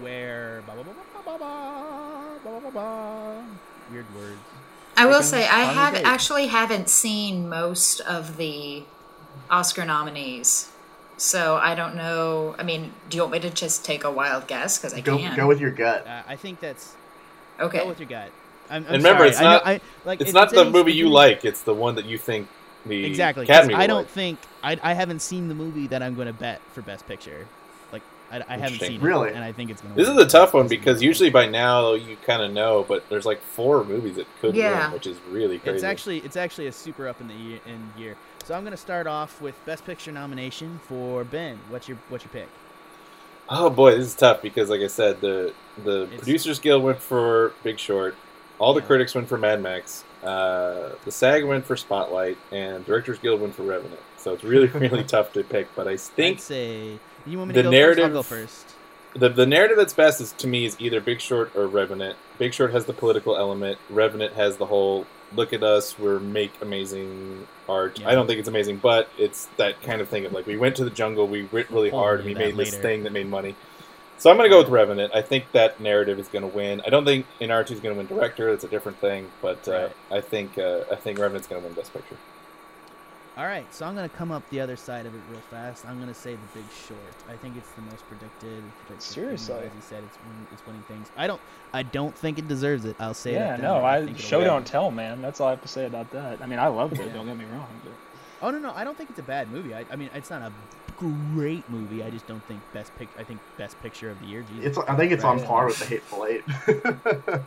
[0.00, 0.62] where.
[0.66, 0.74] Bah,
[1.24, 1.40] bah,
[2.72, 3.42] bah,
[3.90, 4.38] Weird words.
[4.96, 8.82] I will say I have actually haven't seen most of the
[9.50, 10.70] Oscar nominees,
[11.16, 12.54] so I don't know.
[12.58, 14.78] I mean, do you want me to just take a wild guess?
[14.78, 15.36] Because I go, can.
[15.36, 16.06] Go with your gut.
[16.06, 16.94] Uh, I think that's
[17.58, 17.78] okay.
[17.78, 18.30] Go with your gut.
[18.68, 19.30] I'm, I'm and remember, sorry.
[19.30, 21.74] it's not I know, I, like, it's, it's not the movie you like; it's the
[21.74, 22.48] one that you think
[22.86, 23.46] the Exactly.
[23.46, 26.32] 'cause Academy I don't think I, I haven't seen the movie that I'm going to
[26.32, 27.46] bet for Best Picture.
[27.92, 29.30] Like I, I haven't seen Really?
[29.30, 29.96] it, and I think it's going to.
[29.96, 30.02] Be.
[30.04, 33.26] This is a tough one because usually by now you kind of know, but there's
[33.26, 34.84] like four movies that could Yeah.
[34.86, 35.74] win, which is really crazy.
[35.76, 38.16] It's actually it's actually a super up in the year, in year.
[38.44, 41.58] So I'm going to start off with Best Picture nomination for Ben.
[41.68, 42.48] What's your what's your pick?
[43.48, 45.52] Oh boy, this is tough because, like I said, the
[45.84, 48.14] the It's- Producers Guild went for Big Short,
[48.60, 53.18] all the critics went for Mad Max, uh, the SAG went for Spotlight, and Directors
[53.18, 54.00] Guild went for Revenant.
[54.16, 55.74] So it's really really tough to pick.
[55.74, 58.28] But I think I'd say you want me the to go narrative- first?
[58.28, 58.74] First.
[59.14, 62.16] the the narrative that's best is to me is either Big Short or Revenant.
[62.38, 63.78] Big Short has the political element.
[63.88, 68.00] Revenant has the whole look at us, we're make amazing art.
[68.00, 68.08] Yeah.
[68.08, 70.76] I don't think it's amazing, but it's that kind of thing of like we went
[70.76, 73.54] to the jungle, we went really hard, do we made this thing that made money.
[74.20, 75.14] So I'm gonna go with Revenant.
[75.14, 76.82] I think that narrative is gonna win.
[76.86, 78.50] I don't think Inarritu is gonna win director.
[78.50, 79.92] That's a different thing, but uh, Right.
[80.10, 82.16] I think uh, I think Revenant's gonna win Best Picture.
[83.38, 85.86] All right, so I'm gonna come up the other side of it real fast.
[85.86, 87.00] I'm gonna say The Big Short.
[87.30, 88.62] I think it's the most predicted.
[88.84, 89.54] predicted Seriously?
[89.54, 91.10] As he said, it's win- it's winning things.
[91.16, 91.40] I don't
[91.72, 92.96] I don't think it deserves it.
[93.00, 93.62] I'll say Yeah, that.
[93.62, 93.84] no, down.
[94.10, 95.22] I show don't tell, man.
[95.22, 96.42] That's all I have to say about that.
[96.42, 97.06] I mean, I loved it.
[97.06, 97.12] Yeah.
[97.14, 97.68] Don't get me wrong.
[97.82, 97.92] But
[98.42, 99.74] Oh no, no, I don't think it's a bad movie.
[99.74, 100.52] I, I mean, it's not a
[100.98, 102.02] great movie.
[102.02, 103.08] I just don't think best pic.
[103.18, 104.42] I think best picture of the year.
[104.54, 104.78] Jesus.
[104.78, 106.42] It's I think it's on par with the Hateful Eight.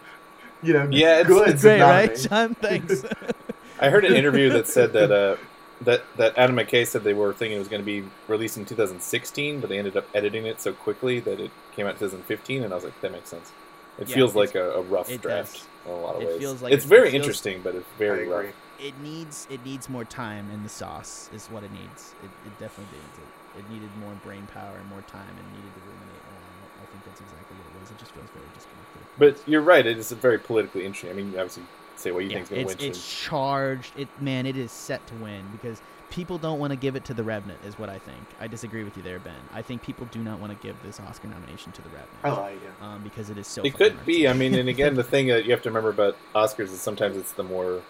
[0.64, 1.50] you know, Yeah, it's- good.
[1.50, 2.18] it's great, but not right.
[2.30, 2.56] John?
[2.56, 3.04] Thanks.
[3.80, 5.36] I heard an interview that said that uh,
[5.82, 8.66] that that Adam McKay said they were thinking it was going to be released in
[8.66, 12.64] 2016, but they ended up editing it so quickly that it came out in 2015,
[12.64, 13.52] and I was like, that makes sense.
[13.98, 15.68] It Yeah, feels like a, a rough draft does.
[15.86, 16.40] in a lot of It ways.
[16.40, 18.46] feels like it's it- very it feels- interesting, but it's very rough.
[18.84, 21.30] It needs it needs more time in the sauce.
[21.34, 22.14] Is what it needs.
[22.24, 23.60] It, it definitely needs it.
[23.60, 26.72] It needed more brain power and more time, and needed to ruminate more on it.
[26.84, 27.92] I think that's exactly what it was.
[27.92, 29.02] It just feels very disconnected.
[29.18, 31.12] But you're right; it is very politically interesting.
[31.12, 31.64] I mean, obviously
[31.96, 32.90] say what you yeah, think is going it's to win.
[32.92, 33.92] it's charged.
[33.98, 37.14] It man, it is set to win because people don't want to give it to
[37.14, 37.60] the Revenant.
[37.66, 38.22] Is what I think.
[38.42, 39.34] I disagree with you there, Ben.
[39.54, 42.20] I think people do not want to give this Oscar nomination to the Revenant.
[42.26, 42.86] Oh, yeah.
[42.88, 43.64] Um, because it is so.
[43.64, 44.28] it could be.
[44.28, 47.16] I mean, and again, the thing that you have to remember about Oscars is sometimes
[47.16, 47.82] it's the more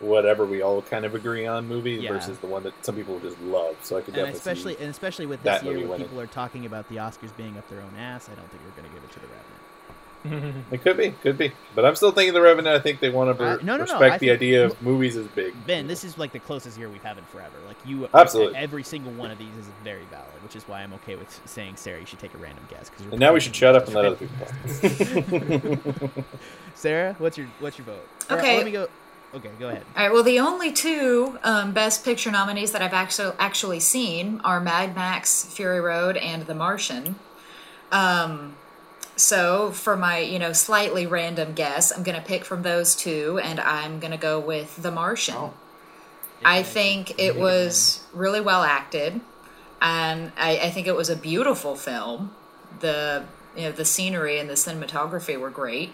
[0.00, 2.12] whatever we all kind of agree on movie Yeah.
[2.12, 3.76] versus the one that some people just love.
[3.82, 4.80] So I could and definitely especially see.
[4.82, 6.06] and especially with this year, where winning.
[6.08, 8.80] people are talking about the Oscars being up their own ass, I don't think we're
[8.82, 9.50] going to give it to the Revenant.
[10.70, 12.74] It could be, could be, but I'm still thinking the Revenant.
[12.74, 15.16] I think they want to Uh, no, no, no, respect I the idea of movies
[15.18, 15.52] as big.
[15.66, 17.52] Ben, this is like the closest year we've had in forever.
[17.68, 18.56] Like you, Absolutely.
[18.56, 21.76] every single one of these is very valid, which is why I'm okay with saying
[21.76, 22.00] Sarah.
[22.00, 22.88] You should take a random guess.
[22.88, 25.76] Cause and now we should shut up and let other probably- people
[26.14, 26.24] talk.
[26.74, 28.08] Sarah, what's your what's your vote?
[28.30, 28.56] Or, Okay.
[28.56, 28.88] let me go.
[29.34, 29.82] Okay, go ahead.
[29.96, 30.12] All right.
[30.12, 34.94] Well, the only two um, Best Picture nominees that I've actually actually seen are Mad
[34.94, 37.16] Max: Fury Road and The Martian.
[37.90, 38.56] Um,
[39.16, 43.58] so for my you know slightly random guess, I'm gonna pick from those two, and
[43.58, 45.34] I'm gonna go with The Martian.
[45.36, 45.54] Oh.
[46.44, 49.20] I think it was really well acted,
[49.80, 52.34] and I, I think it was a beautiful film.
[52.80, 53.24] The
[53.56, 55.92] you know the scenery and the cinematography were great,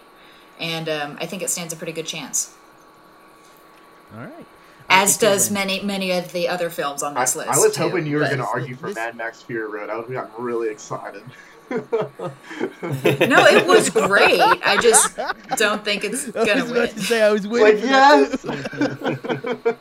[0.58, 2.54] and um, I think it stands a pretty good chance.
[4.12, 4.18] Good.
[4.18, 4.46] All right.
[4.88, 5.54] I As does win.
[5.54, 7.48] many many of the other films on I, this list.
[7.48, 7.82] I was too.
[7.82, 9.88] hoping you were going to argue for this- Mad Max Fury Road.
[9.90, 11.22] I would have gotten really excited.
[11.70, 11.78] No,
[12.82, 14.40] it was great.
[14.40, 15.16] I just
[15.56, 16.82] don't think it's I gonna was win.
[16.84, 17.80] about to say I was like waiting.
[17.82, 18.42] for yes.
[18.42, 19.78] that.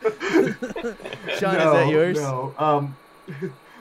[1.39, 2.17] Sean, no, is that yours?
[2.19, 2.95] No, um,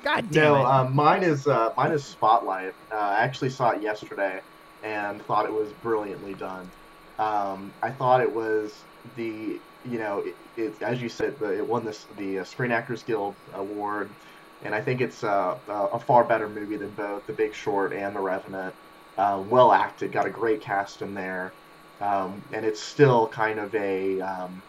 [0.03, 0.57] God damn no.
[0.61, 0.65] it.
[0.65, 2.75] Um, mine is uh, mine is Spotlight.
[2.91, 4.41] Uh, I actually saw it yesterday
[4.83, 6.71] and thought it was brilliantly done.
[7.19, 8.73] Um, I thought it was
[9.17, 12.73] the you know it, it as you said the, it won this the uh, Screen
[12.73, 14.17] Actors Guild award,
[14.63, 17.93] and I think it's uh, a, a far better movie than both The Big Short
[17.93, 18.77] and The Revenant.
[19.17, 21.57] Uh, well acted, got a great cast in there,
[22.01, 24.63] um, and it's still kind of a um,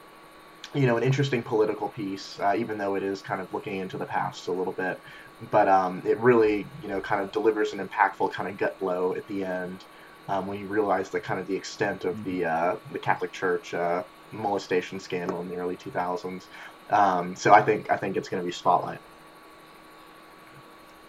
[0.76, 3.98] you know, an interesting political piece, uh, even though it is kind of looking into
[3.98, 5.02] the past a little bit.
[5.42, 9.16] But um, it really, you know, kind of delivers an impactful kind of gut blow
[9.16, 9.86] at the end
[10.28, 13.74] um, when you realize the kind of the extent of the uh, the Catholic Church
[13.74, 16.44] uh, molestation scandal in the early 2000s.
[16.90, 19.00] Um, so I think I think it's going to be Spotlight.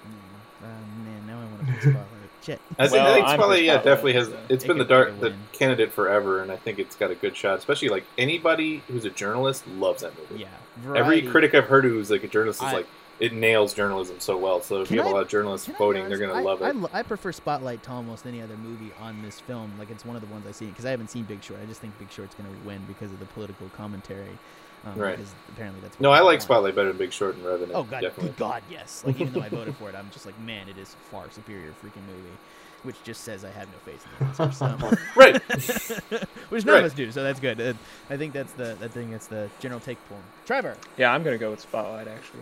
[0.07, 0.67] Mm, uh,
[1.05, 2.07] man, now I want to Spotlight.
[2.43, 2.59] Shit.
[2.79, 4.29] I think, Well, I think Spotlight, yeah, Spotlight, definitely has.
[4.29, 7.15] so- It's It been the dark, the candidate forever, and I think it's got a
[7.15, 7.59] good shot.
[7.59, 10.43] Especially like anybody who's a journalist loves that movie.
[10.45, 10.95] Yeah.
[10.97, 12.87] Every critic I've heard who's like a journalist is I- like
[13.21, 14.61] it nails journalism so well.
[14.63, 16.41] So if Can you have I- a lot of journalists Can voting, they're gonna I,
[16.43, 16.75] love it.
[16.75, 19.73] lo- I prefer Spotlight to almost any other movie on this film.
[19.79, 21.61] Like it's one of the ones I see because I haven't seen Big Short.
[21.63, 24.39] I just think Big Short's going to win because of the political commentary.
[24.87, 25.17] Um, Right.
[25.17, 25.95] Because apparently that's.
[25.97, 26.43] What no, I like want.
[26.43, 27.73] Spotlight better than Big Short and Revenant.
[27.75, 28.29] Oh god, definitely.
[28.31, 29.03] good god, yes.
[29.07, 31.73] Like even though I voted for it, I'm just like, man, it is far superior
[31.85, 32.37] freaking movie,
[32.85, 34.55] which just says I have no faith in the Oscars.
[34.55, 34.97] So.
[35.17, 35.43] Right.
[36.49, 36.85] which none of Right.
[36.91, 37.77] us do, so that's good.
[38.09, 40.17] I think that's the I think that's the general take pool.
[40.47, 40.79] Trevor.
[40.97, 42.41] Yeah, I'm gonna go with Spotlight actually.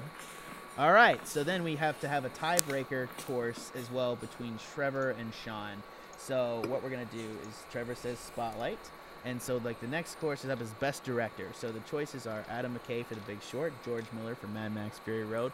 [0.79, 5.11] All right, so then we have to have a tiebreaker course as well between Trevor
[5.19, 5.83] and Sean.
[6.19, 8.79] So what we're gonna do is Trevor says Spotlight,
[9.25, 11.49] and so like the next course is up is Best Director.
[11.53, 15.01] So the choices are Adam McKay for The Big Short, George Miller for Mad Max
[15.01, 15.51] Fury Road,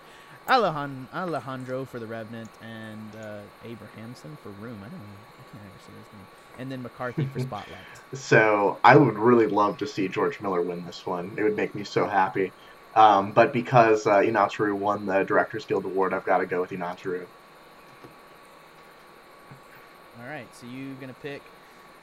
[0.47, 4.79] Alejandro for The Revenant, and uh, Abrahamson for Room.
[4.85, 5.07] I don't know,
[5.39, 6.27] I can't ever say his name.
[6.59, 7.79] And then McCarthy for Spotlight.
[8.13, 11.33] So I would really love to see George Miller win this one.
[11.39, 12.53] It would make me so happy.
[12.95, 16.71] Um, but because uh, Iñárritu won the Directors Guild Award, I've got to go with
[16.71, 17.27] Iñárritu.
[20.21, 21.43] All right, so you're gonna pick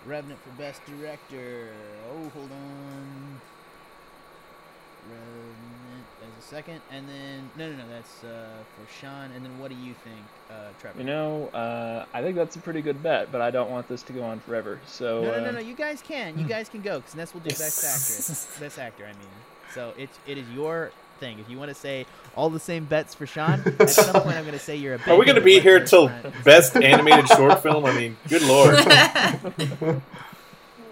[0.06, 1.70] Revenant for Best Director.
[2.12, 3.42] Oh, hold on.
[5.10, 9.32] Revenant as a second, and then no, no, no, that's uh, for Sean.
[9.32, 11.00] And then what do you think, uh, Trevor?
[11.00, 14.04] You know, uh, I think that's a pretty good bet, but I don't want this
[14.04, 14.80] to go on forever.
[14.86, 15.60] So no, no, no, uh, no.
[15.60, 16.38] You guys can.
[16.38, 18.60] You guys can go because Ness will do Best Actress.
[18.60, 19.30] Best Actor, I mean.
[19.74, 21.40] So it's it is your thing.
[21.40, 22.06] If you want to say
[22.36, 25.10] all the same bets for Sean, at some point I'm going to say you're a.
[25.12, 26.34] Are we gonna be here till friend.
[26.44, 27.86] best animated short film?
[27.86, 28.76] I mean, good lord,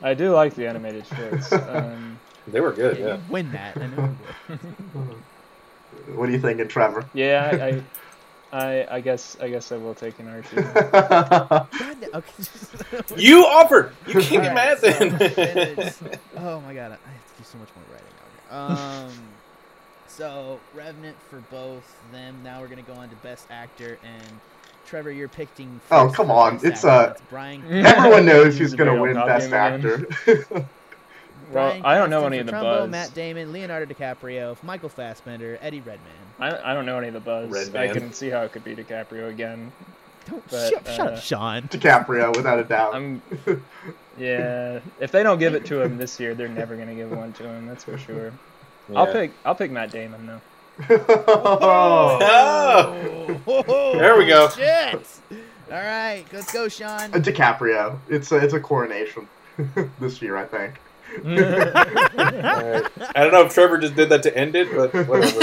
[0.02, 1.52] I do like the animated shorts.
[1.70, 2.98] Um, they were good.
[2.98, 3.18] Yeah, Yeah.
[3.30, 3.78] win that.
[3.78, 4.16] I know.
[4.50, 4.58] you
[4.96, 6.16] would.
[6.18, 7.06] What are you thinking, Trevor?
[7.14, 7.84] yeah,
[8.52, 10.56] I, I, I, I guess, I guess I will take an Archie.
[10.56, 11.68] God,
[12.16, 12.44] okay.
[13.18, 13.92] You offered.
[14.08, 15.18] You can't get All mad right, so then.
[15.36, 18.08] then oh my god, I have to do so much more writing.
[18.52, 18.74] Okay.
[18.74, 19.12] Um,
[20.08, 22.36] so Revenant for both them.
[22.44, 24.40] Now we're gonna go on to Best Actor and
[24.86, 25.12] Trevor.
[25.12, 25.80] You're picking.
[25.92, 26.88] Oh, come on, it's, Actor.
[26.90, 27.64] uh, That's Brian.
[27.86, 29.52] Everyone knows who's going to win Best.
[29.52, 30.08] Actor.
[31.52, 32.90] Brian Well, I don't know any of the Trumbo, buzz.
[32.90, 36.00] Matt Damon, Leonardo DiCaprio, Michael Fassbender, Eddie Redmayne.
[36.40, 37.50] I, I don't know any of the buzz.
[37.50, 39.72] Red I can see how it could be DiCaprio again.
[40.30, 41.64] Don't But, shut, shut uh, up, Sean.
[41.64, 42.94] DiCaprio, without a doubt.
[42.96, 43.22] I'm,
[44.20, 44.80] yeah.
[45.00, 47.44] If they don't give it to him this year, they're never gonna give one to
[47.44, 47.68] him.
[47.68, 48.32] That's for sure.
[48.96, 50.42] I'll pick, I'll pick Matt Damon though.
[53.52, 53.96] Oh.
[53.98, 54.50] There we go.
[54.50, 55.06] Shit.
[55.72, 57.12] All right, let's go, Sean.
[57.12, 58.00] DiCaprio.
[58.10, 59.28] It's a, it's a coronation
[60.00, 60.80] this year, I think.
[61.26, 62.86] All right.
[63.16, 65.40] I don't know if Trevor just did that to end it, but whatever.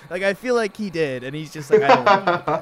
[0.10, 2.54] like I feel like he did, and he's just like, I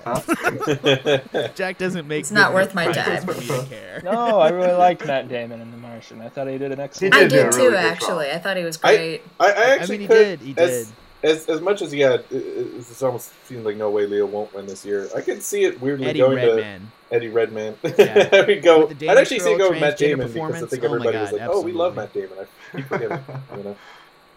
[1.35, 1.55] don't.
[1.57, 2.21] Jack doesn't make.
[2.21, 3.23] It's not worth my time.
[3.23, 4.01] For me to care.
[4.05, 6.21] no, I really liked Matt Damon in The Martian.
[6.21, 7.15] I thought he did an excellent.
[7.15, 8.27] He I did do did really too, good actually.
[8.27, 8.35] job.
[8.35, 9.23] I thought he was great.
[9.41, 10.41] I, I I actually mean, he could, did.
[10.41, 10.69] He did.
[10.71, 10.93] As,
[11.25, 14.55] as as much as yeah, it, it, it's almost seems like no way Leo won't
[14.55, 15.09] win this year.
[15.17, 16.81] I could see it weirdly Eddie going Redmayne.
[17.11, 17.75] to Eddie Redmayne.
[17.83, 18.29] Yeah.
[18.33, 18.87] I would go.
[18.87, 20.71] The I'd actually Danish see it girl go with Matt Damon because I performance?
[20.71, 21.97] think Oh my everybody was God, like, "Oh, we love.
[21.97, 23.19] Matt Damon." I keep forgetting.
[23.57, 23.77] you know.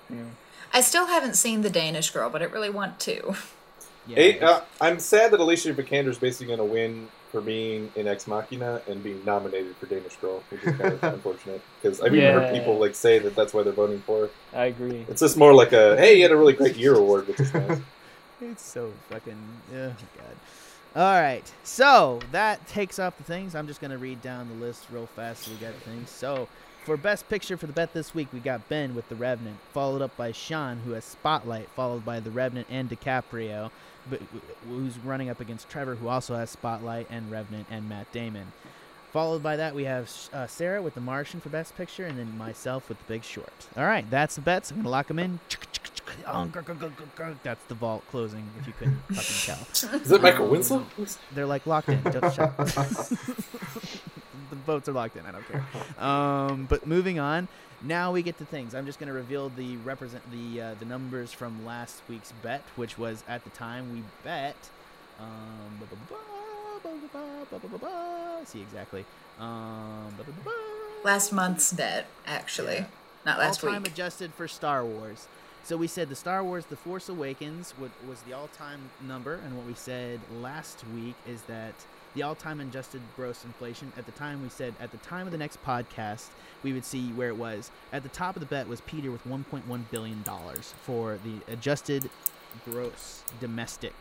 [0.10, 0.16] Yeah.
[0.74, 3.36] I still haven't seen The Danish Girl, but I really want to.
[4.08, 7.42] Yeah, Hey, it's- uh, I'm sad that Alicia Vikander is basically going to win for
[7.42, 11.62] being in Ex Machina and being nominated for Danish Girl, which is kind of unfortunate
[11.82, 14.30] because I've even heard people like say that that's why they're voting for.
[14.54, 15.06] I agree.
[15.10, 17.54] It's just more like a hey, you had a really great year award, which is
[17.54, 17.80] nice.
[18.40, 19.38] It's so fucking.
[19.74, 20.36] Oh god.
[20.96, 23.56] All right, so that takes off the things.
[23.56, 26.10] I'm just gonna read down the list real fast so we got things.
[26.10, 26.48] So
[26.86, 30.02] for best picture for the bet this week, we got Ben with The Revenant, followed
[30.02, 33.72] up by Sean who has Spotlight, followed by The Revenant and DiCaprio,
[34.68, 38.52] who's running up against Trevor who also has Spotlight and Revenant and Matt Damon.
[39.14, 42.38] Followed by that, we have uh, Sarah with The Martian for Best Picture, and then
[42.38, 43.68] myself with The Big Short.
[43.78, 44.70] All right, that's the bets.
[44.70, 45.40] I'm gonna lock them in.
[47.44, 48.50] That's the vault closing.
[48.60, 50.86] If you couldn't fucking tell, Is it Michael Winslow?
[51.34, 52.02] they're like locked in.
[52.04, 52.56] Don't shut.
[52.58, 55.26] the votes are locked in.
[55.26, 55.66] I don't care.
[56.06, 57.48] Um, but moving on.
[57.84, 58.74] Now we get to things.
[58.74, 62.64] I'm just going to reveal the represent the uh, the numbers from last week's bet,
[62.76, 64.56] which was at the time we bet.
[65.20, 65.80] Um,
[68.46, 69.06] see exactly.
[69.40, 70.14] Um,
[71.04, 72.86] last month's bet, actually, yeah.
[73.26, 73.92] not last all-time week.
[73.92, 75.28] adjusted for Star Wars.
[75.64, 79.66] So we said the Star Wars, The Force Awakens, was the all-time number, and what
[79.66, 81.74] we said last week is that
[82.18, 83.94] the all-time adjusted gross inflation.
[83.96, 86.30] At the time, we said at the time of the next podcast,
[86.64, 87.70] we would see where it was.
[87.94, 89.62] At the top of the bet was Peter with 1.1
[89.92, 92.10] billion dollars for the adjusted
[92.66, 93.94] gross domestic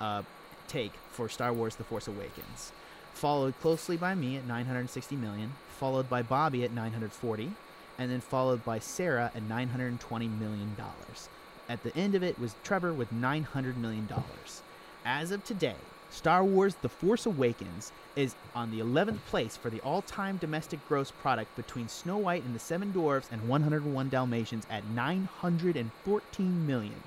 [0.00, 0.22] uh,
[0.66, 2.72] take for Star Wars: The Force Awakens,
[3.12, 7.52] followed closely by me at 960 million, followed by Bobby at 940,
[7.98, 11.28] and then followed by Sarah at 920 million dollars.
[11.68, 14.62] At the end of it was Trevor with 900 million dollars.
[15.04, 15.76] As of today,
[16.10, 21.10] Star Wars: The Force Awakens is on the 11th place for the all-time domestic gross
[21.10, 27.02] product between Snow White and the Seven Dwarfs and 101 Dalmatians at 914 million,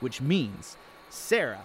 [0.00, 0.76] which means
[1.10, 1.64] Sarah,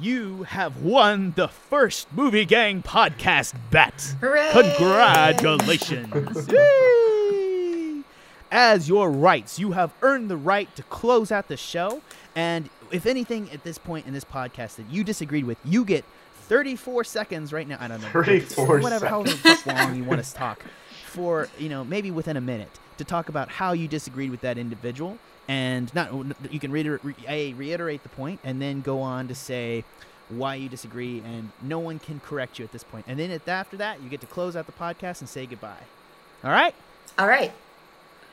[0.00, 4.14] you have won the first Movie Gang podcast bet.
[4.20, 4.50] Hooray!
[4.52, 6.48] Congratulations!
[8.50, 12.02] As your rights, you have earned the right to close out the show.
[12.34, 16.04] And if anything at this point in this podcast that you disagreed with, you get
[16.42, 17.76] 34 seconds right now.
[17.80, 18.08] I don't know.
[18.08, 19.32] 34 Whatever, however
[19.66, 20.62] long you want us to talk.
[21.06, 24.56] For, you know, maybe within a minute to talk about how you disagreed with that
[24.58, 25.18] individual.
[25.48, 26.10] And not,
[26.50, 29.84] you can reiter- re- A, reiterate the point and then go on to say
[30.28, 33.04] why you disagree, and no one can correct you at this point.
[33.06, 35.84] And then at, after that, you get to close out the podcast and say goodbye.
[36.42, 36.74] All right?
[37.18, 37.52] All right.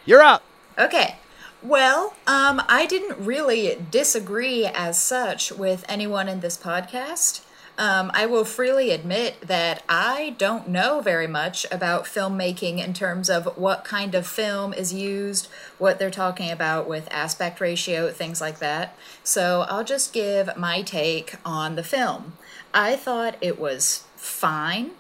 [0.06, 0.44] You're up.
[0.78, 1.18] Okay.
[1.62, 7.42] Well, um, I didn't really disagree as such with anyone in this podcast.
[7.80, 13.30] Um, I will freely admit that I don't know very much about filmmaking in terms
[13.30, 18.42] of what kind of film is used, what they're talking about with aspect ratio, things
[18.42, 18.98] like that.
[19.24, 22.34] So I'll just give my take on the film.
[22.74, 24.92] I thought it was fine.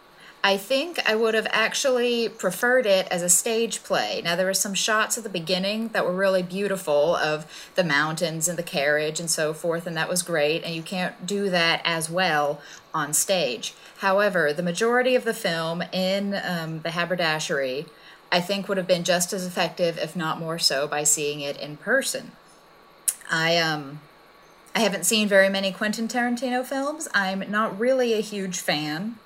[0.41, 4.21] I think I would have actually preferred it as a stage play.
[4.23, 8.47] Now, there were some shots at the beginning that were really beautiful of the mountains
[8.47, 11.81] and the carriage and so forth, and that was great, and you can't do that
[11.83, 12.61] as well
[12.93, 13.73] on stage.
[13.97, 17.87] However, the majority of the film in um, the haberdashery,
[18.31, 21.59] I think, would have been just as effective, if not more so, by seeing it
[21.59, 22.31] in person.
[23.29, 23.99] I, um,
[24.73, 27.09] I haven't seen very many Quentin Tarantino films.
[27.13, 29.17] I'm not really a huge fan.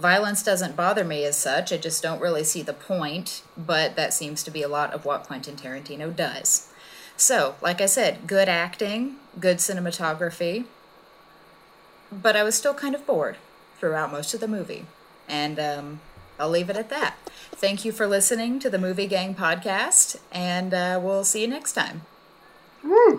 [0.00, 1.72] Violence doesn't bother me as such.
[1.72, 5.04] I just don't really see the point, but that seems to be a lot of
[5.04, 6.72] what Quentin Tarantino does.
[7.18, 10.64] So, like I said, good acting, good cinematography,
[12.10, 13.36] but I was still kind of bored
[13.78, 14.86] throughout most of the movie.
[15.28, 16.00] And um,
[16.38, 17.16] I'll leave it at that.
[17.52, 21.74] Thank you for listening to the Movie Gang podcast, and uh, we'll see you next
[21.74, 22.02] time.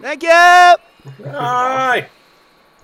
[0.02, 0.76] Thank you.
[1.24, 2.10] Bye.